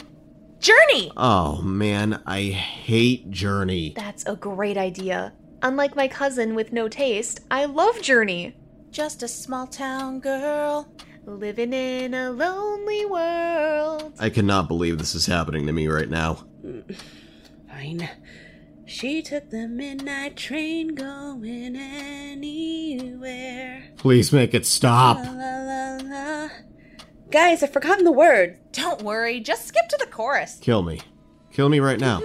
Journey! 0.62 1.10
Oh 1.16 1.60
man, 1.60 2.22
I 2.24 2.42
hate 2.42 3.28
Journey. 3.30 3.94
That's 3.96 4.24
a 4.26 4.36
great 4.36 4.76
idea. 4.76 5.32
Unlike 5.60 5.96
my 5.96 6.06
cousin 6.06 6.54
with 6.54 6.72
no 6.72 6.86
taste, 6.86 7.40
I 7.50 7.64
love 7.64 8.00
Journey. 8.00 8.54
Just 8.92 9.24
a 9.24 9.28
small 9.28 9.66
town 9.66 10.20
girl. 10.20 10.86
Living 11.26 11.72
in 11.72 12.14
a 12.14 12.30
lonely 12.30 13.04
world. 13.06 14.12
I 14.20 14.30
cannot 14.30 14.68
believe 14.68 14.98
this 14.98 15.16
is 15.16 15.26
happening 15.26 15.66
to 15.66 15.72
me 15.72 15.88
right 15.88 16.08
now. 16.08 16.44
Mm, 16.64 16.96
fine. 17.68 18.08
She 18.86 19.20
took 19.20 19.50
the 19.50 19.66
midnight 19.66 20.36
train 20.36 20.94
going 20.94 21.74
anywhere. 21.74 23.82
Please 23.96 24.32
make 24.32 24.54
it 24.54 24.64
stop. 24.64 25.16
La, 25.16 25.32
la, 25.32 25.58
la, 25.58 25.98
la. 26.04 26.48
Guys, 27.32 27.62
I've 27.62 27.72
forgotten 27.72 28.04
the 28.04 28.12
word. 28.12 28.58
Don't 28.72 29.00
worry, 29.00 29.40
just 29.40 29.66
skip 29.66 29.88
to 29.88 29.96
the 29.98 30.04
chorus. 30.04 30.58
Kill 30.60 30.82
me. 30.82 31.00
Kill 31.50 31.70
me 31.70 31.80
right 31.80 31.98
now. 31.98 32.20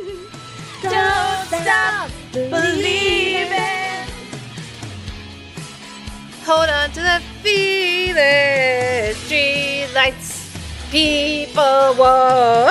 Don't 0.81 1.47
stop 1.47 2.11
believing. 2.33 3.47
Hold 6.43 6.67
on 6.67 6.91
to 6.91 6.99
the 6.99 7.21
feeling. 7.41 9.15
Street 9.15 9.87
lights, 9.95 10.53
people, 10.91 11.93
whoa. 11.95 12.67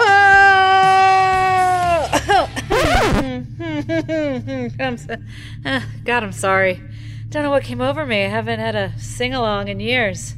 I'm 4.79 4.99
so, 4.99 5.17
uh, 5.65 5.81
God, 6.05 6.23
I'm 6.23 6.33
sorry. 6.33 6.83
Don't 7.31 7.45
know 7.45 7.51
what 7.51 7.63
came 7.63 7.81
over 7.81 8.05
me. 8.05 8.27
I 8.27 8.29
haven't 8.29 8.61
had 8.61 8.77
a 8.77 8.93
sing 8.99 9.33
along 9.33 9.69
in 9.69 9.81
years. 9.81 10.35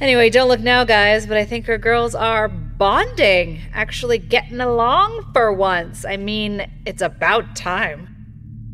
Anyway, 0.00 0.30
don't 0.30 0.48
look 0.48 0.60
now, 0.60 0.82
guys, 0.82 1.26
but 1.26 1.36
I 1.36 1.44
think 1.44 1.68
our 1.68 1.76
girls 1.76 2.14
are 2.14 2.48
bonding, 2.48 3.60
actually 3.74 4.16
getting 4.16 4.60
along 4.60 5.30
for 5.34 5.52
once. 5.52 6.06
I 6.06 6.16
mean, 6.16 6.66
it's 6.86 7.02
about 7.02 7.54
time. 7.54 8.08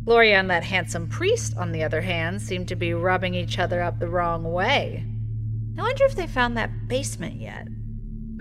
Gloria 0.04 0.38
and 0.38 0.48
that 0.50 0.62
handsome 0.62 1.08
priest, 1.08 1.56
on 1.56 1.72
the 1.72 1.82
other 1.82 2.00
hand, 2.00 2.40
seem 2.40 2.64
to 2.66 2.76
be 2.76 2.94
rubbing 2.94 3.34
each 3.34 3.58
other 3.58 3.82
up 3.82 3.98
the 3.98 4.08
wrong 4.08 4.44
way. 4.44 5.04
I 5.76 5.82
wonder 5.82 6.04
if 6.04 6.14
they 6.14 6.28
found 6.28 6.56
that 6.56 6.86
basement 6.86 7.40
yet. 7.40 7.66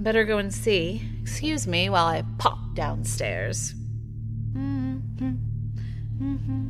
Better 0.04 0.24
go 0.24 0.38
and 0.38 0.54
see. 0.54 1.10
Excuse 1.24 1.65
me 1.65 1.89
while 1.89 2.06
I 2.06 2.24
pop 2.38 2.60
downstairs. 2.76 3.74
Mm-hmm. 4.54 5.34
Mm-hmm. 6.21 6.64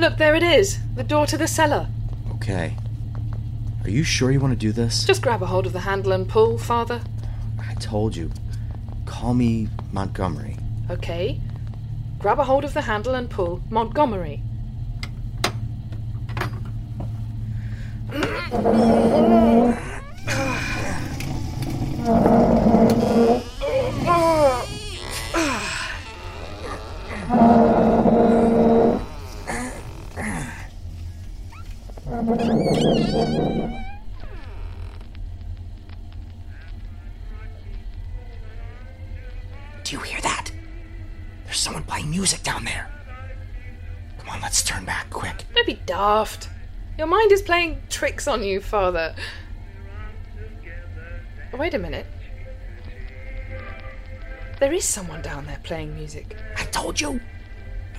Look, 0.00 0.16
there 0.16 0.34
it 0.34 0.42
is. 0.42 0.78
The 0.94 1.04
door 1.04 1.26
to 1.26 1.36
the 1.36 1.46
cellar. 1.46 1.86
Okay. 2.36 2.74
Are 3.84 3.90
you 3.90 4.02
sure 4.02 4.30
you 4.30 4.40
want 4.40 4.52
to 4.52 4.58
do 4.58 4.72
this? 4.72 5.04
Just 5.04 5.20
grab 5.20 5.42
a 5.42 5.46
hold 5.46 5.66
of 5.66 5.74
the 5.74 5.80
handle 5.80 6.12
and 6.12 6.26
pull, 6.26 6.56
Father. 6.56 7.02
I 7.58 7.74
told 7.74 8.16
you. 8.16 8.32
Call 9.04 9.34
me 9.34 9.68
Montgomery. 9.92 10.56
Okay. 10.88 11.38
Grab 12.18 12.38
a 12.38 12.44
hold 12.44 12.64
of 12.64 12.72
the 12.72 12.80
handle 12.80 13.14
and 13.14 13.28
pull. 13.28 13.60
Montgomery. 13.68 14.42
daft. 46.00 46.48
Your 46.96 47.06
mind 47.06 47.30
is 47.30 47.42
playing 47.42 47.82
tricks 47.90 48.26
on 48.26 48.42
you, 48.42 48.60
Father. 48.60 49.14
Wait 51.52 51.74
a 51.74 51.78
minute. 51.78 52.06
There 54.60 54.72
is 54.72 54.84
someone 54.84 55.20
down 55.20 55.44
there 55.46 55.60
playing 55.62 55.94
music. 55.94 56.36
I 56.56 56.64
told 56.66 57.00
you. 57.00 57.20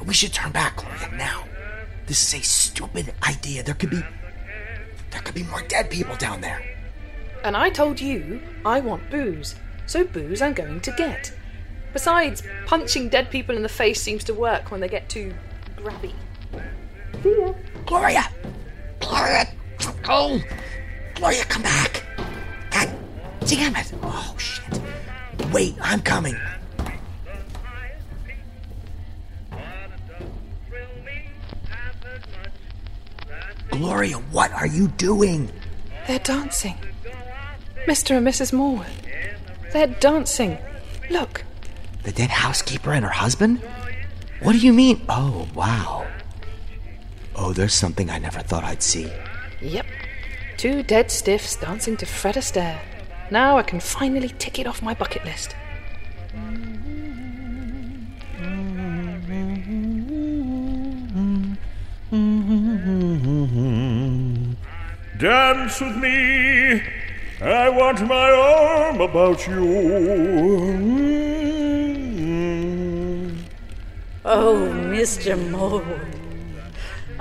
We 0.03 0.15
should 0.15 0.33
turn 0.33 0.51
back, 0.51 0.77
Gloria, 0.77 1.15
now. 1.15 1.43
This 2.07 2.33
is 2.33 2.41
a 2.41 2.43
stupid 2.43 3.13
idea. 3.27 3.61
There 3.61 3.75
could 3.75 3.91
be. 3.91 4.03
There 5.11 5.21
could 5.21 5.35
be 5.35 5.43
more 5.43 5.61
dead 5.67 5.91
people 5.91 6.15
down 6.15 6.41
there. 6.41 6.61
And 7.43 7.55
I 7.55 7.69
told 7.69 8.01
you 8.01 8.41
I 8.65 8.79
want 8.79 9.11
booze. 9.11 9.53
So 9.85 10.03
booze 10.03 10.41
I'm 10.41 10.53
going 10.53 10.81
to 10.81 10.91
get. 10.91 11.33
Besides, 11.93 12.41
punching 12.65 13.09
dead 13.09 13.29
people 13.29 13.55
in 13.55 13.61
the 13.61 13.69
face 13.69 14.01
seems 14.01 14.23
to 14.23 14.33
work 14.33 14.71
when 14.71 14.79
they 14.79 14.89
get 14.89 15.07
too 15.07 15.35
grabby. 15.77 16.13
See 17.21 17.37
ya. 17.39 17.53
Gloria! 17.85 18.29
Gloria! 18.99 19.47
Oh! 20.07 20.41
Gloria, 21.15 21.43
come 21.45 21.63
back! 21.63 22.03
God 22.71 22.89
damn 23.45 23.75
it! 23.75 23.93
Oh, 24.01 24.35
shit. 24.37 24.81
Wait, 25.51 25.75
I'm 25.81 26.01
coming. 26.01 26.35
Gloria, 33.69 34.15
what 34.15 34.51
are 34.51 34.67
you 34.67 34.87
doing? 34.89 35.51
They're 36.07 36.19
dancing. 36.19 36.75
Mr. 37.87 38.17
and 38.17 38.27
Mrs. 38.27 38.53
Morwood. 38.53 38.85
They're 39.71 39.87
dancing. 39.87 40.57
Look. 41.09 41.43
The 42.03 42.11
dead 42.11 42.29
housekeeper 42.29 42.91
and 42.91 43.05
her 43.05 43.11
husband? 43.11 43.61
What 44.41 44.53
do 44.53 44.59
you 44.59 44.73
mean? 44.73 45.01
Oh, 45.09 45.47
wow. 45.55 46.05
Oh, 47.43 47.53
there's 47.53 47.73
something 47.73 48.11
I 48.11 48.19
never 48.19 48.41
thought 48.41 48.63
I'd 48.63 48.83
see. 48.83 49.11
Yep. 49.61 49.87
Two 50.57 50.83
dead 50.83 51.09
stiffs 51.09 51.55
dancing 51.55 51.97
to 51.97 52.05
Fred 52.05 52.35
Astaire. 52.35 52.79
Now 53.31 53.57
I 53.57 53.63
can 53.63 53.79
finally 53.79 54.29
tick 54.37 54.59
it 54.59 54.67
off 54.67 54.83
my 54.83 54.93
bucket 54.93 55.25
list. 55.25 55.55
Dance 65.17 65.81
with 65.81 65.97
me. 65.97 66.83
I 67.41 67.69
want 67.69 68.07
my 68.07 68.29
arm 68.29 69.01
about 69.01 69.47
you. 69.47 69.65
Oh, 74.23 74.69
Mr. 74.93 75.35
Morwood. 75.49 76.20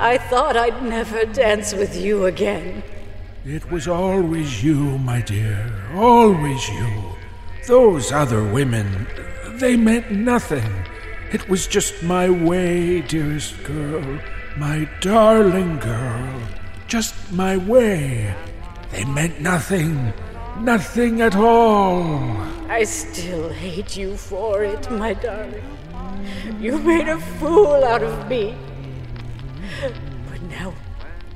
I 0.03 0.17
thought 0.17 0.57
I'd 0.57 0.83
never 0.83 1.27
dance 1.27 1.75
with 1.75 1.95
you 1.95 2.25
again. 2.25 2.83
It 3.45 3.71
was 3.71 3.87
always 3.87 4.65
you, 4.65 4.97
my 4.97 5.21
dear, 5.21 5.71
always 5.95 6.67
you. 6.71 7.03
Those 7.67 8.11
other 8.11 8.43
women, 8.43 9.07
they 9.57 9.77
meant 9.77 10.11
nothing. 10.11 10.73
It 11.33 11.47
was 11.51 11.67
just 11.67 12.03
my 12.03 12.31
way, 12.31 13.03
dearest 13.03 13.63
girl, 13.63 14.21
my 14.57 14.89
darling 15.03 15.79
girl, 15.81 16.49
just 16.87 17.15
my 17.31 17.59
way. 17.59 18.35
They 18.93 19.05
meant 19.05 19.43
nothing, 19.43 20.15
nothing 20.61 21.21
at 21.21 21.37
all. 21.37 22.39
I 22.71 22.85
still 22.85 23.51
hate 23.51 23.99
you 23.99 24.17
for 24.17 24.65
it, 24.65 24.91
my 24.91 25.13
darling. 25.13 25.77
You 26.59 26.79
made 26.79 27.09
a 27.09 27.21
fool 27.39 27.85
out 27.85 28.03
of 28.03 28.27
me. 28.31 28.57
But 30.31 30.43
now 30.43 30.75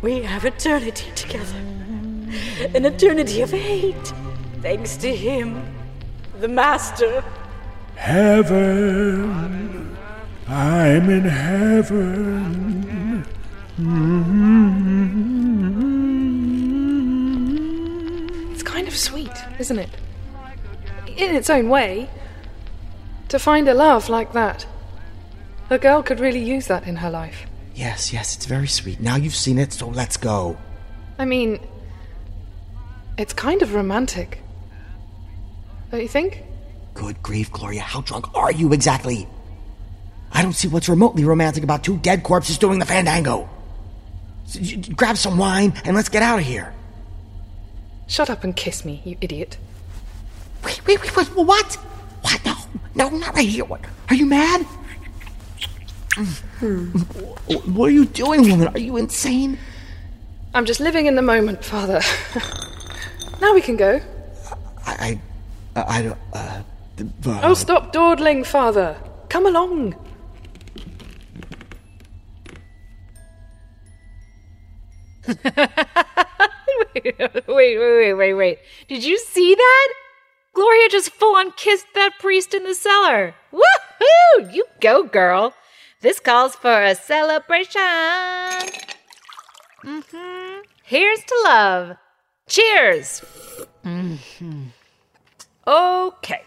we 0.03 0.23
have 0.23 0.45
eternity 0.45 1.11
together. 1.15 1.57
An 2.75 2.85
eternity 2.85 3.43
of 3.43 3.51
hate. 3.51 4.13
Thanks 4.61 4.97
to 4.99 5.15
him, 5.15 5.63
the 6.41 6.49
Master. 6.49 7.23
Heaven. 7.97 9.97
I'm 10.49 11.09
in 11.09 11.25
heaven. 11.25 13.25
It's 18.53 18.63
kind 18.63 18.87
of 18.87 18.97
sweet, 18.97 19.33
isn't 19.59 19.79
it? 19.79 19.91
In 21.17 21.35
its 21.35 21.51
own 21.51 21.69
way. 21.69 22.09
To 23.29 23.39
find 23.39 23.69
a 23.69 23.75
love 23.75 24.09
like 24.09 24.33
that. 24.33 24.67
A 25.71 25.79
girl 25.79 26.03
could 26.03 26.21
really 26.21 26.45
use 26.45 26.67
that 26.67 26.87
in 26.87 26.97
her 26.97 27.11
life. 27.11 27.47
Yes, 27.75 28.13
yes, 28.13 28.37
it's 28.37 28.47
very 28.47 28.69
sweet. 28.69 29.01
Now 29.01 29.17
you've 29.17 29.35
seen 29.35 29.59
it, 29.59 29.73
so 29.73 29.89
let's 29.89 30.17
go. 30.17 30.57
I 31.19 31.25
mean, 31.25 31.59
it's 33.19 33.33
kind 33.33 33.63
of 33.63 33.75
romantic. 33.75 34.41
Don't 35.91 36.01
you 36.01 36.09
think? 36.09 36.43
Good 36.95 37.23
grief, 37.23 37.51
Gloria, 37.51 37.81
how 37.83 38.01
drunk 38.03 38.33
are 38.35 38.53
you 38.53 38.73
exactly? 38.73 39.27
I 40.33 40.43
don't 40.43 40.53
see 40.53 40.69
what's 40.69 40.89
remotely 40.89 41.25
romantic 41.25 41.63
about 41.65 41.83
two 41.85 41.97
dead 41.99 42.23
corpses 42.23 42.59
doing 42.59 42.79
the 42.79 42.87
fandango. 42.87 43.49
S- 44.47 44.55
j- 44.55 44.77
j- 44.77 44.93
grab 44.93 45.17
some 45.17 45.39
wine 45.39 45.73
and 45.85 45.95
let's 45.97 46.09
get 46.09 46.23
out 46.23 46.39
of 46.39 46.45
here. 46.45 46.73
Shut 48.07 48.31
up 48.31 48.45
and 48.45 48.55
kiss 48.55 48.85
me, 48.85 49.01
you 49.05 49.17
idiot. 49.21 49.57
Wait, 50.65 50.85
wait, 50.87 51.01
wait, 51.03 51.17
wait, 51.17 51.47
what? 51.47 51.75
What? 52.23 52.45
No, 52.45 52.55
no, 52.95 53.09
not 53.17 53.35
right 53.35 53.49
here. 53.49 53.65
What? 53.65 53.81
Are 54.09 54.15
you 54.15 54.27
mad? 54.27 54.67
What 56.17 57.89
are 57.89 57.93
you 57.93 58.05
doing, 58.05 58.49
woman? 58.49 58.69
Are 58.69 58.79
you 58.79 58.97
insane? 58.97 59.59
I'm 60.55 60.65
just 60.65 60.79
living 60.79 61.07
in 61.07 61.17
the 61.17 61.23
moment, 61.23 61.65
Father. 61.65 62.01
now 63.41 63.53
we 63.53 63.61
can 63.61 63.77
go. 63.77 64.01
I, 64.87 65.19
I, 65.75 65.83
I 65.83 66.03
don't. 66.03 66.19
Uh, 66.33 66.63
uh, 67.27 67.41
Oh, 67.43 67.55
stop 67.55 67.93
dawdling, 67.93 68.45
Father. 68.45 68.97
Come 69.29 69.47
along. 69.47 69.97
wait, 75.27 77.19
wait, 77.49 77.79
wait, 77.79 78.15
wait, 78.15 78.35
wait. 78.35 78.59
Did 78.87 79.03
you 79.05 79.19
see 79.19 79.55
that? 79.55 79.93
Gloria 80.53 80.89
just 80.89 81.11
full 81.11 81.35
on 81.35 81.51
kissed 81.53 81.87
that 81.95 82.13
priest 82.21 82.55
in 82.55 82.63
the 82.63 82.75
cellar. 82.75 83.35
Woohoo! 83.53 84.55
You 84.55 84.65
go, 84.81 85.03
girl. 85.03 85.55
This 86.05 86.21
calls 86.21 86.55
for 86.55 86.85
a 86.85 86.95
celebration. 86.95 87.81
Mm-hmm. 89.83 90.61
Here's 90.83 91.25
to 91.25 91.41
love. 91.45 91.97
Cheers. 92.47 93.23
Mm-hmm. 93.87 94.65
Okay. 95.67 96.43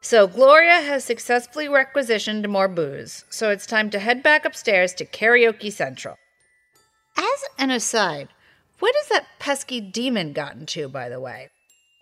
So 0.00 0.26
Gloria 0.26 0.80
has 0.80 1.04
successfully 1.04 1.68
requisitioned 1.68 2.48
more 2.48 2.66
booze, 2.66 3.24
so 3.30 3.50
it's 3.50 3.64
time 3.64 3.90
to 3.90 4.00
head 4.00 4.24
back 4.24 4.44
upstairs 4.44 4.92
to 4.94 5.06
Karaoke 5.06 5.72
Central. 5.72 6.16
As 7.16 7.44
an 7.58 7.70
aside, 7.70 8.26
what 8.80 8.92
has 8.96 9.08
that 9.10 9.26
pesky 9.38 9.80
demon 9.80 10.32
gotten 10.32 10.66
to, 10.66 10.88
by 10.88 11.08
the 11.08 11.20
way? 11.20 11.50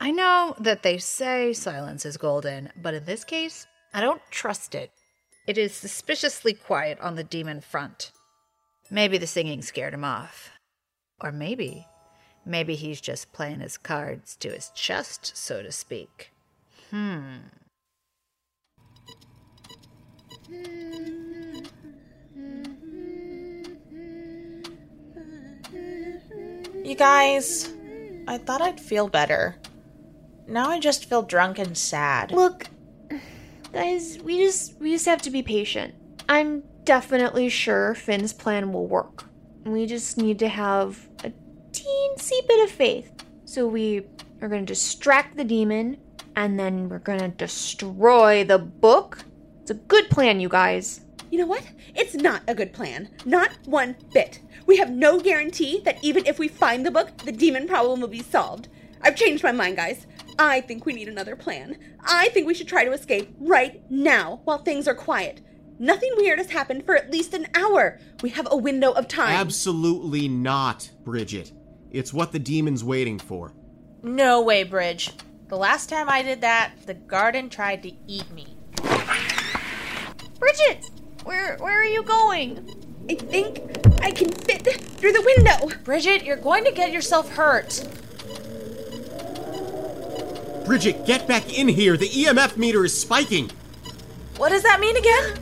I 0.00 0.10
know 0.10 0.54
that 0.58 0.82
they 0.82 0.96
say 0.96 1.52
silence 1.52 2.06
is 2.06 2.16
golden, 2.16 2.72
but 2.80 2.94
in 2.94 3.04
this 3.04 3.24
case, 3.24 3.66
I 3.92 4.00
don't 4.00 4.22
trust 4.30 4.74
it. 4.74 4.90
It 5.46 5.58
is 5.58 5.72
suspiciously 5.72 6.54
quiet 6.54 6.98
on 7.00 7.14
the 7.14 7.22
demon 7.22 7.60
front. 7.60 8.10
Maybe 8.90 9.16
the 9.16 9.28
singing 9.28 9.62
scared 9.62 9.94
him 9.94 10.02
off. 10.02 10.50
Or 11.20 11.30
maybe, 11.30 11.86
maybe 12.44 12.74
he's 12.74 13.00
just 13.00 13.32
playing 13.32 13.60
his 13.60 13.78
cards 13.78 14.34
to 14.36 14.50
his 14.50 14.70
chest, 14.70 15.36
so 15.36 15.62
to 15.62 15.70
speak. 15.70 16.32
Hmm. 16.90 17.36
You 26.84 26.94
guys, 26.96 27.72
I 28.26 28.38
thought 28.38 28.62
I'd 28.62 28.80
feel 28.80 29.08
better. 29.08 29.56
Now 30.48 30.70
I 30.70 30.80
just 30.80 31.08
feel 31.08 31.22
drunk 31.22 31.58
and 31.60 31.78
sad. 31.78 32.32
Look, 32.32 32.66
guys, 33.72 34.18
we 34.22 34.38
just 34.38 34.78
we 34.80 34.92
just 34.92 35.06
have 35.06 35.22
to 35.22 35.30
be 35.30 35.42
patient. 35.42 35.94
I'm 36.28 36.62
definitely 36.84 37.48
sure 37.48 37.94
Finn's 37.94 38.32
plan 38.32 38.72
will 38.72 38.86
work. 38.86 39.24
We 39.64 39.86
just 39.86 40.16
need 40.16 40.38
to 40.40 40.48
have 40.48 41.08
a 41.24 41.32
teensy 41.72 42.46
bit 42.48 42.64
of 42.64 42.70
faith. 42.70 43.12
So 43.44 43.66
we 43.66 44.06
are 44.40 44.48
going 44.48 44.66
to 44.66 44.72
distract 44.72 45.36
the 45.36 45.44
demon 45.44 45.98
and 46.36 46.58
then 46.58 46.88
we're 46.88 46.98
going 46.98 47.20
to 47.20 47.28
destroy 47.28 48.44
the 48.44 48.58
book. 48.58 49.24
It's 49.62 49.70
a 49.70 49.74
good 49.74 50.08
plan, 50.10 50.40
you 50.40 50.48
guys. 50.48 51.00
You 51.30 51.38
know 51.40 51.46
what? 51.46 51.64
It's 51.94 52.14
not 52.14 52.42
a 52.46 52.54
good 52.54 52.72
plan. 52.72 53.08
Not 53.24 53.50
one 53.64 53.96
bit. 54.12 54.40
We 54.66 54.76
have 54.76 54.90
no 54.90 55.20
guarantee 55.20 55.80
that 55.84 56.02
even 56.02 56.26
if 56.26 56.38
we 56.38 56.48
find 56.48 56.84
the 56.84 56.90
book, 56.90 57.16
the 57.18 57.32
demon 57.32 57.66
problem 57.66 58.00
will 58.00 58.08
be 58.08 58.22
solved. 58.22 58.68
I've 59.02 59.16
changed 59.16 59.42
my 59.42 59.52
mind, 59.52 59.76
guys. 59.76 60.06
I 60.38 60.60
think 60.60 60.84
we 60.84 60.92
need 60.92 61.08
another 61.08 61.36
plan. 61.36 61.78
I 62.04 62.28
think 62.30 62.46
we 62.46 62.54
should 62.54 62.68
try 62.68 62.84
to 62.84 62.92
escape 62.92 63.34
right 63.38 63.82
now 63.90 64.40
while 64.44 64.58
things 64.58 64.86
are 64.86 64.94
quiet. 64.94 65.40
Nothing 65.78 66.12
weird 66.16 66.38
has 66.38 66.50
happened 66.50 66.84
for 66.84 66.96
at 66.96 67.10
least 67.10 67.34
an 67.34 67.46
hour. 67.54 67.98
We 68.22 68.30
have 68.30 68.48
a 68.50 68.56
window 68.56 68.92
of 68.92 69.08
time. 69.08 69.34
Absolutely 69.34 70.28
not, 70.28 70.90
Bridget. 71.04 71.52
It's 71.90 72.12
what 72.12 72.32
the 72.32 72.38
demon's 72.38 72.82
waiting 72.82 73.18
for. 73.18 73.52
No 74.02 74.42
way, 74.42 74.62
Bridge. 74.62 75.10
The 75.48 75.56
last 75.56 75.88
time 75.88 76.08
I 76.08 76.22
did 76.22 76.40
that, 76.40 76.72
the 76.86 76.94
garden 76.94 77.48
tried 77.48 77.82
to 77.84 77.92
eat 78.06 78.30
me. 78.32 78.56
Bridget, 80.38 80.90
where 81.24 81.56
where 81.58 81.80
are 81.80 81.84
you 81.84 82.02
going? 82.02 82.68
I 83.08 83.14
think 83.14 83.60
I 84.02 84.10
can 84.10 84.30
fit 84.30 84.64
through 84.82 85.12
the 85.12 85.22
window. 85.22 85.68
Bridget, 85.84 86.24
you're 86.24 86.36
going 86.36 86.64
to 86.64 86.72
get 86.72 86.92
yourself 86.92 87.30
hurt. 87.30 87.86
Bridget, 90.66 91.06
get 91.06 91.28
back 91.28 91.56
in 91.56 91.68
here. 91.68 91.96
The 91.96 92.08
EMF 92.08 92.56
meter 92.56 92.84
is 92.84 92.98
spiking. 92.98 93.50
What 94.36 94.48
does 94.48 94.64
that 94.64 94.80
mean 94.80 94.96
again? 94.96 95.38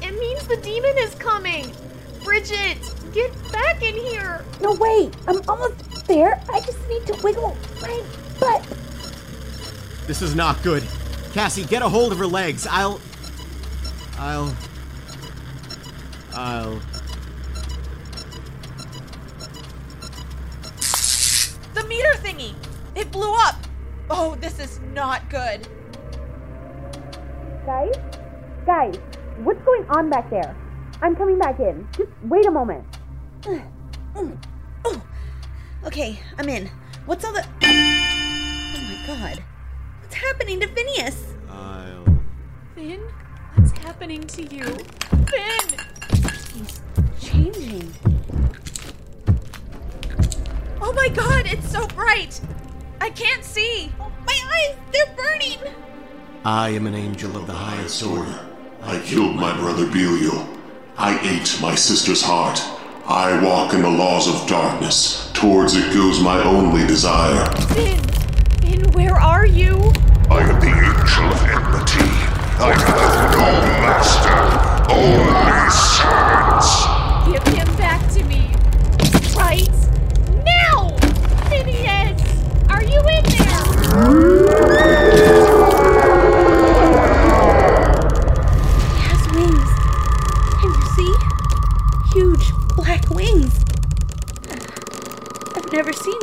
It 0.00 0.18
means 0.18 0.46
the 0.46 0.58
demon 0.58 0.96
is 0.98 1.12
coming. 1.16 1.72
Bridget, 2.22 2.78
get 3.12 3.32
back 3.50 3.82
in 3.82 3.96
here. 3.96 4.44
No, 4.60 4.74
wait. 4.74 5.12
I'm 5.26 5.40
almost 5.48 6.06
there. 6.06 6.40
I 6.48 6.60
just 6.60 6.78
need 6.88 7.04
to 7.08 7.20
wiggle 7.20 7.56
my 7.82 8.00
butt. 8.38 8.64
This 10.06 10.22
is 10.22 10.36
not 10.36 10.62
good. 10.62 10.86
Cassie, 11.32 11.64
get 11.64 11.82
a 11.82 11.88
hold 11.88 12.12
of 12.12 12.18
her 12.18 12.26
legs. 12.26 12.64
I'll. 12.70 13.00
I'll. 14.18 14.54
I'll. 16.32 16.80
The 21.74 21.84
meter 21.88 22.12
thingy! 22.18 22.54
It 22.94 23.10
blew 23.10 23.34
up! 23.34 23.56
Oh, 24.12 24.36
this 24.40 24.58
is 24.58 24.80
not 24.92 25.30
good. 25.30 25.68
Guys? 27.64 27.94
Guys, 28.66 28.96
what's 29.44 29.62
going 29.62 29.86
on 29.88 30.10
back 30.10 30.28
there? 30.30 30.56
I'm 31.00 31.14
coming 31.14 31.38
back 31.38 31.60
in. 31.60 31.86
Just 31.92 32.10
wait 32.24 32.44
a 32.46 32.50
moment. 32.50 32.84
Oh, 34.16 35.02
okay, 35.84 36.18
I'm 36.38 36.48
in. 36.48 36.68
What's 37.06 37.24
all 37.24 37.32
the. 37.32 37.46
Oh 37.62 38.80
my 38.82 39.06
god. 39.06 39.44
What's 40.00 40.14
happening 40.14 40.58
to 40.60 40.66
Phineas? 40.68 41.34
I'll. 41.48 42.04
Finn, 42.74 43.00
what's 43.54 43.70
happening 43.78 44.26
to 44.26 44.42
you? 44.42 44.64
Finn! 44.64 45.78
He's 46.54 46.80
changing. 47.20 47.94
Oh 50.80 50.92
my 50.92 51.08
god, 51.08 51.46
it's 51.46 51.70
so 51.70 51.86
bright! 51.88 52.40
I 53.00 53.10
can't 53.10 53.44
see! 53.44 53.92
I 56.44 56.70
am 56.70 56.86
an 56.86 56.94
angel 56.94 57.36
of 57.36 57.46
the 57.46 57.52
highest 57.52 58.02
order. 58.02 58.48
I 58.82 58.98
killed 59.00 59.36
my 59.36 59.54
brother 59.58 59.84
Belial. 59.84 60.48
I 60.96 61.20
ate 61.20 61.60
my 61.60 61.74
sister's 61.74 62.22
heart. 62.22 62.58
I 63.06 63.44
walk 63.44 63.74
in 63.74 63.82
the 63.82 63.90
laws 63.90 64.26
of 64.26 64.48
darkness. 64.48 65.30
Towards 65.34 65.76
it 65.76 65.92
goes 65.92 66.22
my 66.22 66.42
only 66.42 66.86
desire. 66.86 67.44
Finn! 67.74 68.02
Finn, 68.62 68.90
where 68.92 69.16
are 69.16 69.44
you? 69.44 69.92
I 70.30 70.40
am 70.40 70.58
the 70.60 70.68
Angel 70.68 71.26
of 71.28 71.42
Enmity. 71.44 72.08
I 72.58 72.72
have 72.72 73.32
no 73.36 73.52
master, 73.84 74.32
only 74.94 75.70
servants. 75.70 76.89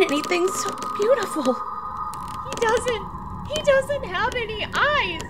Anything 0.02 0.48
so 0.48 0.70
beautiful. 1.00 1.54
He 2.46 2.54
doesn't. 2.60 3.06
He 3.48 3.62
doesn't 3.64 4.06
have 4.06 4.34
any 4.36 4.66
eyes. 4.66 5.22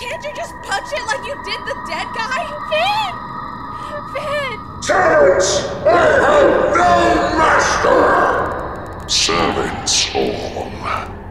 Can't 0.00 0.24
you 0.24 0.32
just 0.34 0.54
punch 0.62 0.92
it 0.92 1.04
like 1.06 1.24
you 1.26 1.34
did 1.44 1.60
the 1.66 1.76
dead 1.88 2.06
guy? 2.14 2.44
Finn! 2.70 3.14
Finn! 4.14 4.82
Servants, 4.82 5.68
I 5.86 5.88
have 6.20 6.74
no 6.74 7.38
master. 7.38 9.08
Servants 9.08 10.14
all. 10.14 10.60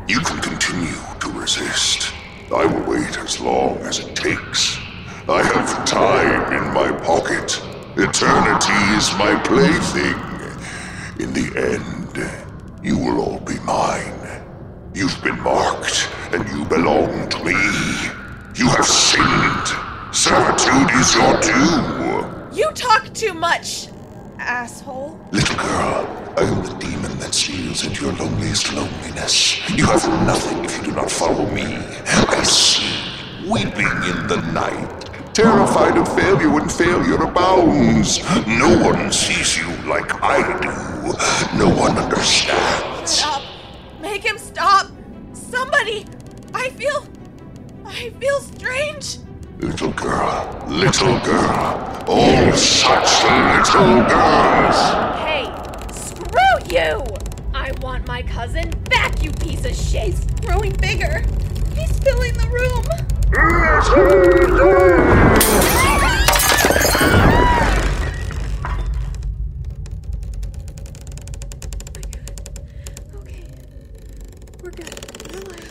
You 0.07 0.19
can 0.21 0.41
continue 0.41 0.97
to 1.19 1.29
resist. 1.31 2.13
I 2.55 2.65
will 2.65 2.83
wait 2.89 3.17
as 3.17 3.39
long 3.39 3.77
as 3.79 3.99
it 3.99 4.15
takes. 4.15 4.77
I 5.27 5.43
have 5.43 5.85
time 5.85 6.51
in 6.51 6.73
my 6.73 6.91
pocket. 7.05 7.61
Eternity 7.95 8.73
is 8.97 9.13
my 9.19 9.39
plaything. 9.43 10.17
In 11.19 11.33
the 11.33 11.51
end, 11.55 12.48
you 12.83 12.97
will 12.97 13.19
all 13.21 13.39
be 13.39 13.59
mine. 13.59 14.13
You've 14.93 15.21
been 15.21 15.39
marked, 15.41 16.09
and 16.31 16.47
you 16.49 16.65
belong 16.65 17.29
to 17.29 17.43
me. 17.43 17.51
You 18.55 18.67
have 18.69 18.85
sinned. 18.85 19.67
Servitude 20.13 20.89
is 20.95 21.13
your 21.13 21.39
due. 21.41 22.57
You 22.57 22.71
talk 22.73 23.13
too 23.13 23.33
much, 23.33 23.87
asshole. 24.39 25.19
Little 25.31 25.55
girl, 25.57 26.33
I 26.37 26.43
am 26.43 26.63
the 26.63 26.73
demon 26.79 27.17
that 27.19 27.33
steals 27.33 27.85
into 27.85 28.05
your 28.05 28.13
loneliest 28.13 28.73
loneliness. 28.73 29.69
You 29.69 29.85
have 29.85 30.07
nothing 30.25 30.63
if 30.65 30.77
you 30.77 30.85
do 30.85 30.91
not 30.93 31.11
follow 31.11 31.45
me. 31.51 31.63
I 32.07 32.43
see, 32.43 33.49
weeping 33.49 33.91
in 34.09 34.27
the 34.27 34.41
night, 34.53 35.33
terrified 35.33 35.97
of 35.97 36.13
failure 36.15 36.49
when 36.49 36.67
failure 36.67 37.21
abounds. 37.21 38.19
No 38.47 38.83
one 38.83 39.11
sees 39.11 39.57
you 39.57 39.67
like 39.87 40.23
I 40.23 40.59
do. 40.61 40.88
No 41.57 41.69
one 41.69 41.97
understands. 41.97 43.11
Stop. 43.11 43.41
Make 44.01 44.23
him 44.23 44.37
stop. 44.37 44.87
Somebody. 45.33 46.05
I 46.53 46.69
feel. 46.71 47.05
I 47.85 48.09
feel 48.11 48.39
strange. 48.41 49.17
Little 49.59 49.91
girl, 49.91 50.65
little 50.69 51.19
girl, 51.19 52.03
all 52.07 52.53
such 52.53 53.23
little 53.23 54.03
girls. 54.07 54.77
Hey, 55.19 55.51
screw 55.91 56.59
you! 56.69 57.03
I 57.53 57.71
want 57.81 58.07
my 58.07 58.21
cousin 58.21 58.69
back, 58.89 59.21
you 59.21 59.31
piece 59.31 59.65
of 59.65 59.75
shit! 59.75 60.03
He's 60.03 60.25
growing 60.39 60.71
bigger. 60.73 61.23
He's 61.75 61.99
filling 61.99 62.33
the 62.35 62.47
room. 62.47 62.85
We're 74.63 74.71
good. 74.71 74.89
Relax. 75.33 75.65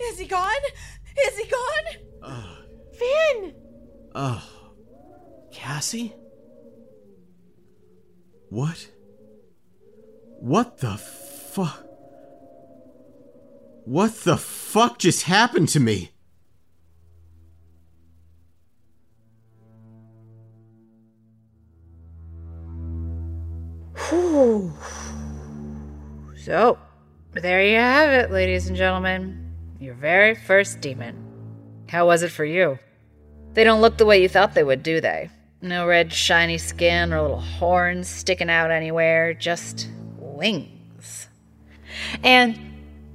Is 0.00 0.18
he 0.18 0.26
gone? 0.26 0.64
Is 1.26 1.38
he 1.38 1.44
gone? 1.46 1.86
Finn! 2.92 3.54
Oh. 4.14 4.42
Cassie? 5.90 6.14
What? 8.48 8.88
What 10.38 10.78
the 10.78 10.96
fuck? 10.96 11.84
What 13.84 14.14
the 14.22 14.36
fuck 14.36 14.98
just 14.98 15.24
happened 15.24 15.68
to 15.70 15.80
me? 15.80 16.12
Whew. 24.08 24.72
So, 26.36 26.78
there 27.32 27.64
you 27.64 27.78
have 27.78 28.10
it, 28.10 28.30
ladies 28.30 28.68
and 28.68 28.76
gentlemen. 28.76 29.54
Your 29.80 29.94
very 29.94 30.36
first 30.36 30.80
demon. 30.80 31.16
How 31.88 32.06
was 32.06 32.22
it 32.22 32.30
for 32.30 32.44
you? 32.44 32.78
They 33.54 33.64
don't 33.64 33.80
look 33.80 33.98
the 33.98 34.06
way 34.06 34.22
you 34.22 34.28
thought 34.28 34.54
they 34.54 34.62
would, 34.62 34.84
do 34.84 35.00
they? 35.00 35.30
No 35.62 35.86
red, 35.86 36.12
shiny 36.12 36.56
skin 36.56 37.12
or 37.12 37.20
little 37.20 37.40
horns 37.40 38.08
sticking 38.08 38.48
out 38.48 38.70
anywhere, 38.70 39.34
just 39.34 39.88
wings. 40.16 41.28
And 42.24 42.58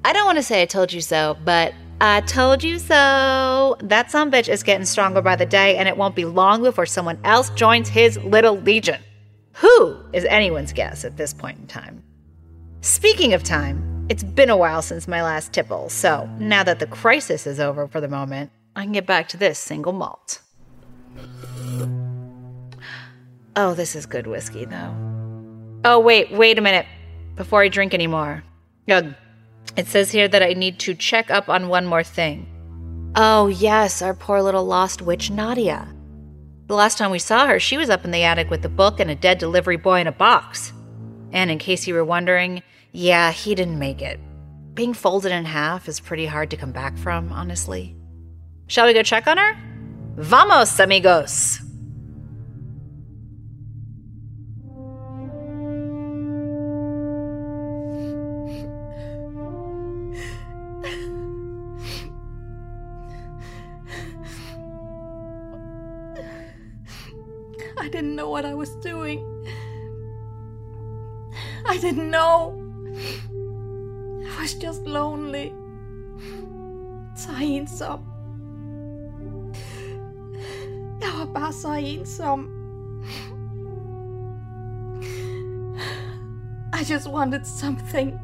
I 0.03 0.13
don't 0.13 0.25
want 0.25 0.37
to 0.37 0.43
say 0.43 0.61
I 0.61 0.65
told 0.65 0.93
you 0.93 1.01
so, 1.01 1.37
but 1.43 1.73
I 1.99 2.21
told 2.21 2.63
you 2.63 2.77
so. 2.77 3.77
That 3.79 4.11
some 4.11 4.31
bitch 4.31 4.47
is 4.47 4.61
getting 4.61 4.85
stronger 4.85 5.21
by 5.21 5.35
the 5.35 5.45
day, 5.45 5.77
and 5.77 5.87
it 5.87 5.97
won't 5.97 6.15
be 6.15 6.25
long 6.25 6.61
before 6.61 6.85
someone 6.85 7.17
else 7.23 7.49
joins 7.51 7.89
his 7.89 8.17
little 8.17 8.57
legion. 8.57 9.01
Who 9.53 9.97
is 10.13 10.25
anyone's 10.25 10.73
guess 10.73 11.03
at 11.05 11.17
this 11.17 11.33
point 11.33 11.57
in 11.57 11.67
time? 11.67 12.03
Speaking 12.81 13.33
of 13.33 13.41
time, 13.41 14.05
it's 14.09 14.23
been 14.23 14.51
a 14.51 14.57
while 14.57 14.83
since 14.83 15.07
my 15.07 15.23
last 15.23 15.51
tipple, 15.51 15.89
so 15.89 16.29
now 16.37 16.63
that 16.63 16.77
the 16.77 16.85
crisis 16.85 17.47
is 17.47 17.59
over 17.59 17.87
for 17.87 17.99
the 17.99 18.07
moment, 18.07 18.51
I 18.75 18.83
can 18.83 18.91
get 18.91 19.07
back 19.07 19.29
to 19.29 19.37
this 19.37 19.57
single 19.57 19.93
malt. 19.93 20.41
Oh, 23.55 23.73
this 23.73 23.95
is 23.95 24.05
good 24.05 24.27
whiskey, 24.27 24.65
though. 24.65 24.93
Oh, 25.85 25.99
wait, 25.99 26.31
wait 26.31 26.57
a 26.57 26.61
minute. 26.61 26.85
Before 27.35 27.61
I 27.61 27.67
drink 27.69 27.93
anymore. 27.93 28.43
Ugh. 28.89 29.13
It 29.77 29.87
says 29.87 30.11
here 30.11 30.27
that 30.27 30.43
I 30.43 30.53
need 30.53 30.79
to 30.79 30.93
check 30.93 31.29
up 31.29 31.49
on 31.49 31.67
one 31.67 31.85
more 31.85 32.03
thing. 32.03 32.47
Oh, 33.15 33.47
yes, 33.47 34.01
our 34.01 34.13
poor 34.13 34.41
little 34.41 34.65
lost 34.65 35.01
witch, 35.01 35.31
Nadia. 35.31 35.93
The 36.67 36.75
last 36.75 36.97
time 36.97 37.11
we 37.11 37.19
saw 37.19 37.47
her, 37.47 37.59
she 37.59 37.77
was 37.77 37.89
up 37.89 38.03
in 38.03 38.11
the 38.11 38.23
attic 38.23 38.49
with 38.49 38.65
a 38.65 38.69
book 38.69 38.99
and 38.99 39.11
a 39.11 39.15
dead 39.15 39.37
delivery 39.37 39.77
boy 39.77 40.01
in 40.01 40.07
a 40.07 40.11
box. 40.11 40.73
And 41.31 41.51
in 41.51 41.59
case 41.59 41.87
you 41.87 41.93
were 41.93 42.03
wondering, 42.03 42.63
yeah, 42.91 43.31
he 43.31 43.55
didn't 43.55 43.79
make 43.79 44.01
it. 44.01 44.19
Being 44.73 44.93
folded 44.93 45.31
in 45.31 45.45
half 45.45 45.87
is 45.87 45.99
pretty 45.99 46.25
hard 46.25 46.49
to 46.51 46.57
come 46.57 46.71
back 46.71 46.97
from, 46.97 47.31
honestly. 47.31 47.95
Shall 48.67 48.87
we 48.87 48.93
go 48.93 49.03
check 49.03 49.27
on 49.27 49.37
her? 49.37 49.55
Vamos, 50.17 50.79
amigos! 50.79 51.64
I 67.85 67.87
didn't 67.87 68.15
know 68.15 68.31
what 68.31 68.45
I 68.45 68.55
was 68.55 68.71
doing. 68.77 69.19
I 71.67 71.77
didn't 71.77 72.09
know. 72.09 72.59
I 74.27 74.41
was 74.41 74.55
just 74.55 74.87
lonely. 74.87 75.53
Så 77.15 77.29
ensom. 77.41 77.99
Jeg 81.01 81.09
var 81.19 81.33
bare 81.33 81.53
så 81.53 81.73
ensom. 81.73 82.49
I 86.73 86.83
just 86.93 87.07
wanted 87.09 87.45
something. 87.45 88.19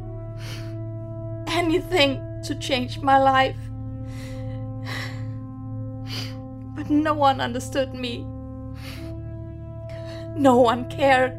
Anything 1.48 2.20
to 2.48 2.56
change 2.62 3.00
my 3.04 3.20
life. 3.20 3.60
But 6.76 6.90
no 6.90 7.14
one 7.14 7.42
understood 7.42 7.94
me. 7.94 8.41
No 10.42 10.58
one 10.58 10.90
cared. 10.90 11.32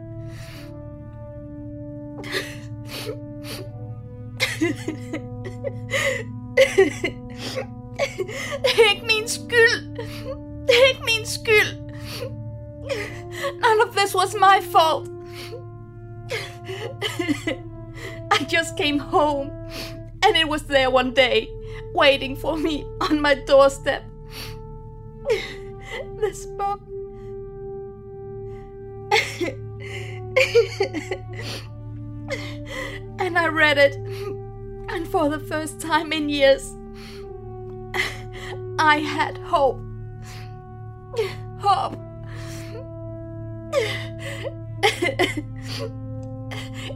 Det 8.62 8.74
er 8.74 8.88
ikke 8.90 9.06
min. 9.06 9.22
None 13.60 13.80
of 13.80 13.94
this 13.96 14.14
was 14.14 14.34
my 14.34 14.60
fault. 14.72 15.08
I 18.30 18.44
just 18.48 18.76
came 18.76 19.00
home 19.00 19.50
and 20.22 20.36
it 20.36 20.48
was 20.48 20.62
there 20.62 20.90
one 20.90 21.12
day, 21.14 21.48
waiting 21.94 22.36
for 22.36 22.56
me 22.56 22.84
on 23.10 23.20
my 23.20 23.34
doorstep. 23.48 24.02
This 26.20 26.46
book. 26.58 26.91
And 33.18 33.38
I 33.38 33.48
read 33.48 33.78
it, 33.78 33.94
and 34.88 35.06
for 35.08 35.28
the 35.28 35.38
first 35.38 35.80
time 35.80 36.12
in 36.12 36.28
years, 36.28 36.74
I 38.78 38.98
had 38.98 39.38
hope. 39.38 39.80
Hope. 41.60 41.98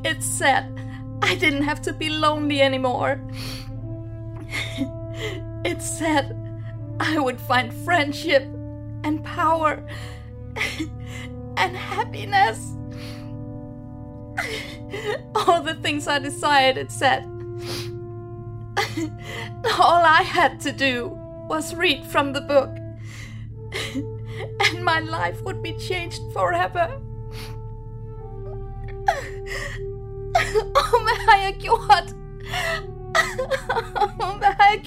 it 0.04 0.22
said 0.22 0.72
I 1.22 1.34
didn't 1.34 1.62
have 1.62 1.80
to 1.82 1.92
be 1.92 2.08
lonely 2.08 2.60
anymore. 2.60 3.20
It 5.64 5.82
said 5.82 6.36
I 7.00 7.18
would 7.18 7.40
find 7.40 7.72
friendship 7.72 8.42
and 9.04 9.24
power 9.24 9.84
and 11.56 11.76
happiness. 11.76 12.76
All 15.34 15.62
the 15.62 15.74
things 15.82 16.06
I 16.08 16.18
desired, 16.18 16.76
and 16.78 16.90
said. 16.90 17.24
All 19.78 20.04
I 20.04 20.22
had 20.22 20.60
to 20.60 20.72
do 20.72 21.16
was 21.48 21.74
read 21.74 22.04
from 22.06 22.32
the 22.32 22.40
book, 22.40 22.70
and 24.70 24.84
my 24.84 25.00
life 25.00 25.42
would 25.42 25.62
be 25.62 25.72
changed 25.78 26.20
forever. 26.32 27.00
Oh, 30.74 31.02
jag 31.42 31.56
gjort? 31.64 32.10
Vad 34.40 34.54
har 34.58 34.66
jag 34.74 34.84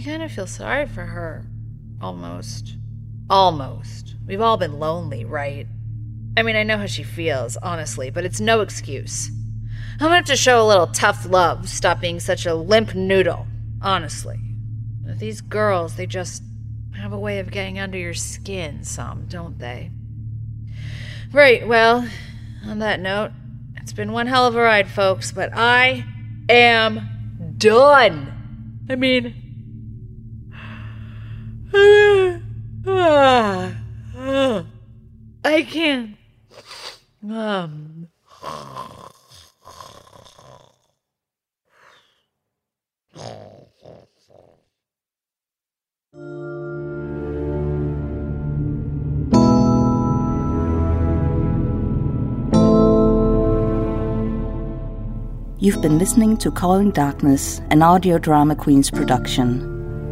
I 0.00 0.02
kind 0.02 0.22
of 0.22 0.32
feel 0.32 0.46
sorry 0.46 0.86
for 0.86 1.04
her. 1.04 1.44
Almost. 2.00 2.74
Almost. 3.28 4.14
We've 4.26 4.40
all 4.40 4.56
been 4.56 4.78
lonely, 4.78 5.26
right? 5.26 5.66
I 6.38 6.42
mean, 6.42 6.56
I 6.56 6.62
know 6.62 6.78
how 6.78 6.86
she 6.86 7.02
feels, 7.02 7.58
honestly, 7.58 8.08
but 8.08 8.24
it's 8.24 8.40
no 8.40 8.62
excuse. 8.62 9.30
I'm 9.94 9.98
gonna 9.98 10.14
have 10.14 10.24
to 10.24 10.36
show 10.36 10.64
a 10.64 10.66
little 10.66 10.86
tough 10.86 11.26
love, 11.26 11.68
stop 11.68 12.00
being 12.00 12.18
such 12.18 12.46
a 12.46 12.54
limp 12.54 12.94
noodle, 12.94 13.46
honestly. 13.82 14.38
These 15.18 15.42
girls, 15.42 15.96
they 15.96 16.06
just 16.06 16.42
have 16.96 17.12
a 17.12 17.18
way 17.18 17.38
of 17.38 17.50
getting 17.50 17.78
under 17.78 17.98
your 17.98 18.14
skin, 18.14 18.82
some, 18.84 19.26
don't 19.28 19.58
they? 19.58 19.90
Right, 21.30 21.68
well, 21.68 22.08
on 22.64 22.78
that 22.78 23.00
note, 23.00 23.32
it's 23.76 23.92
been 23.92 24.12
one 24.12 24.28
hell 24.28 24.46
of 24.46 24.56
a 24.56 24.62
ride, 24.62 24.88
folks, 24.88 25.30
but 25.30 25.50
I 25.52 26.06
am 26.48 27.54
done. 27.58 28.86
I 28.88 28.94
mean, 28.94 29.39
I 31.72 32.40
can't. 35.68 36.16
Um. 37.28 38.08
You've 55.62 55.82
been 55.82 55.98
listening 55.98 56.38
to 56.38 56.50
Calling 56.50 56.90
Darkness, 56.90 57.60
an 57.70 57.82
audio 57.82 58.18
drama 58.18 58.56
Queen's 58.56 58.90
production. 58.90 59.69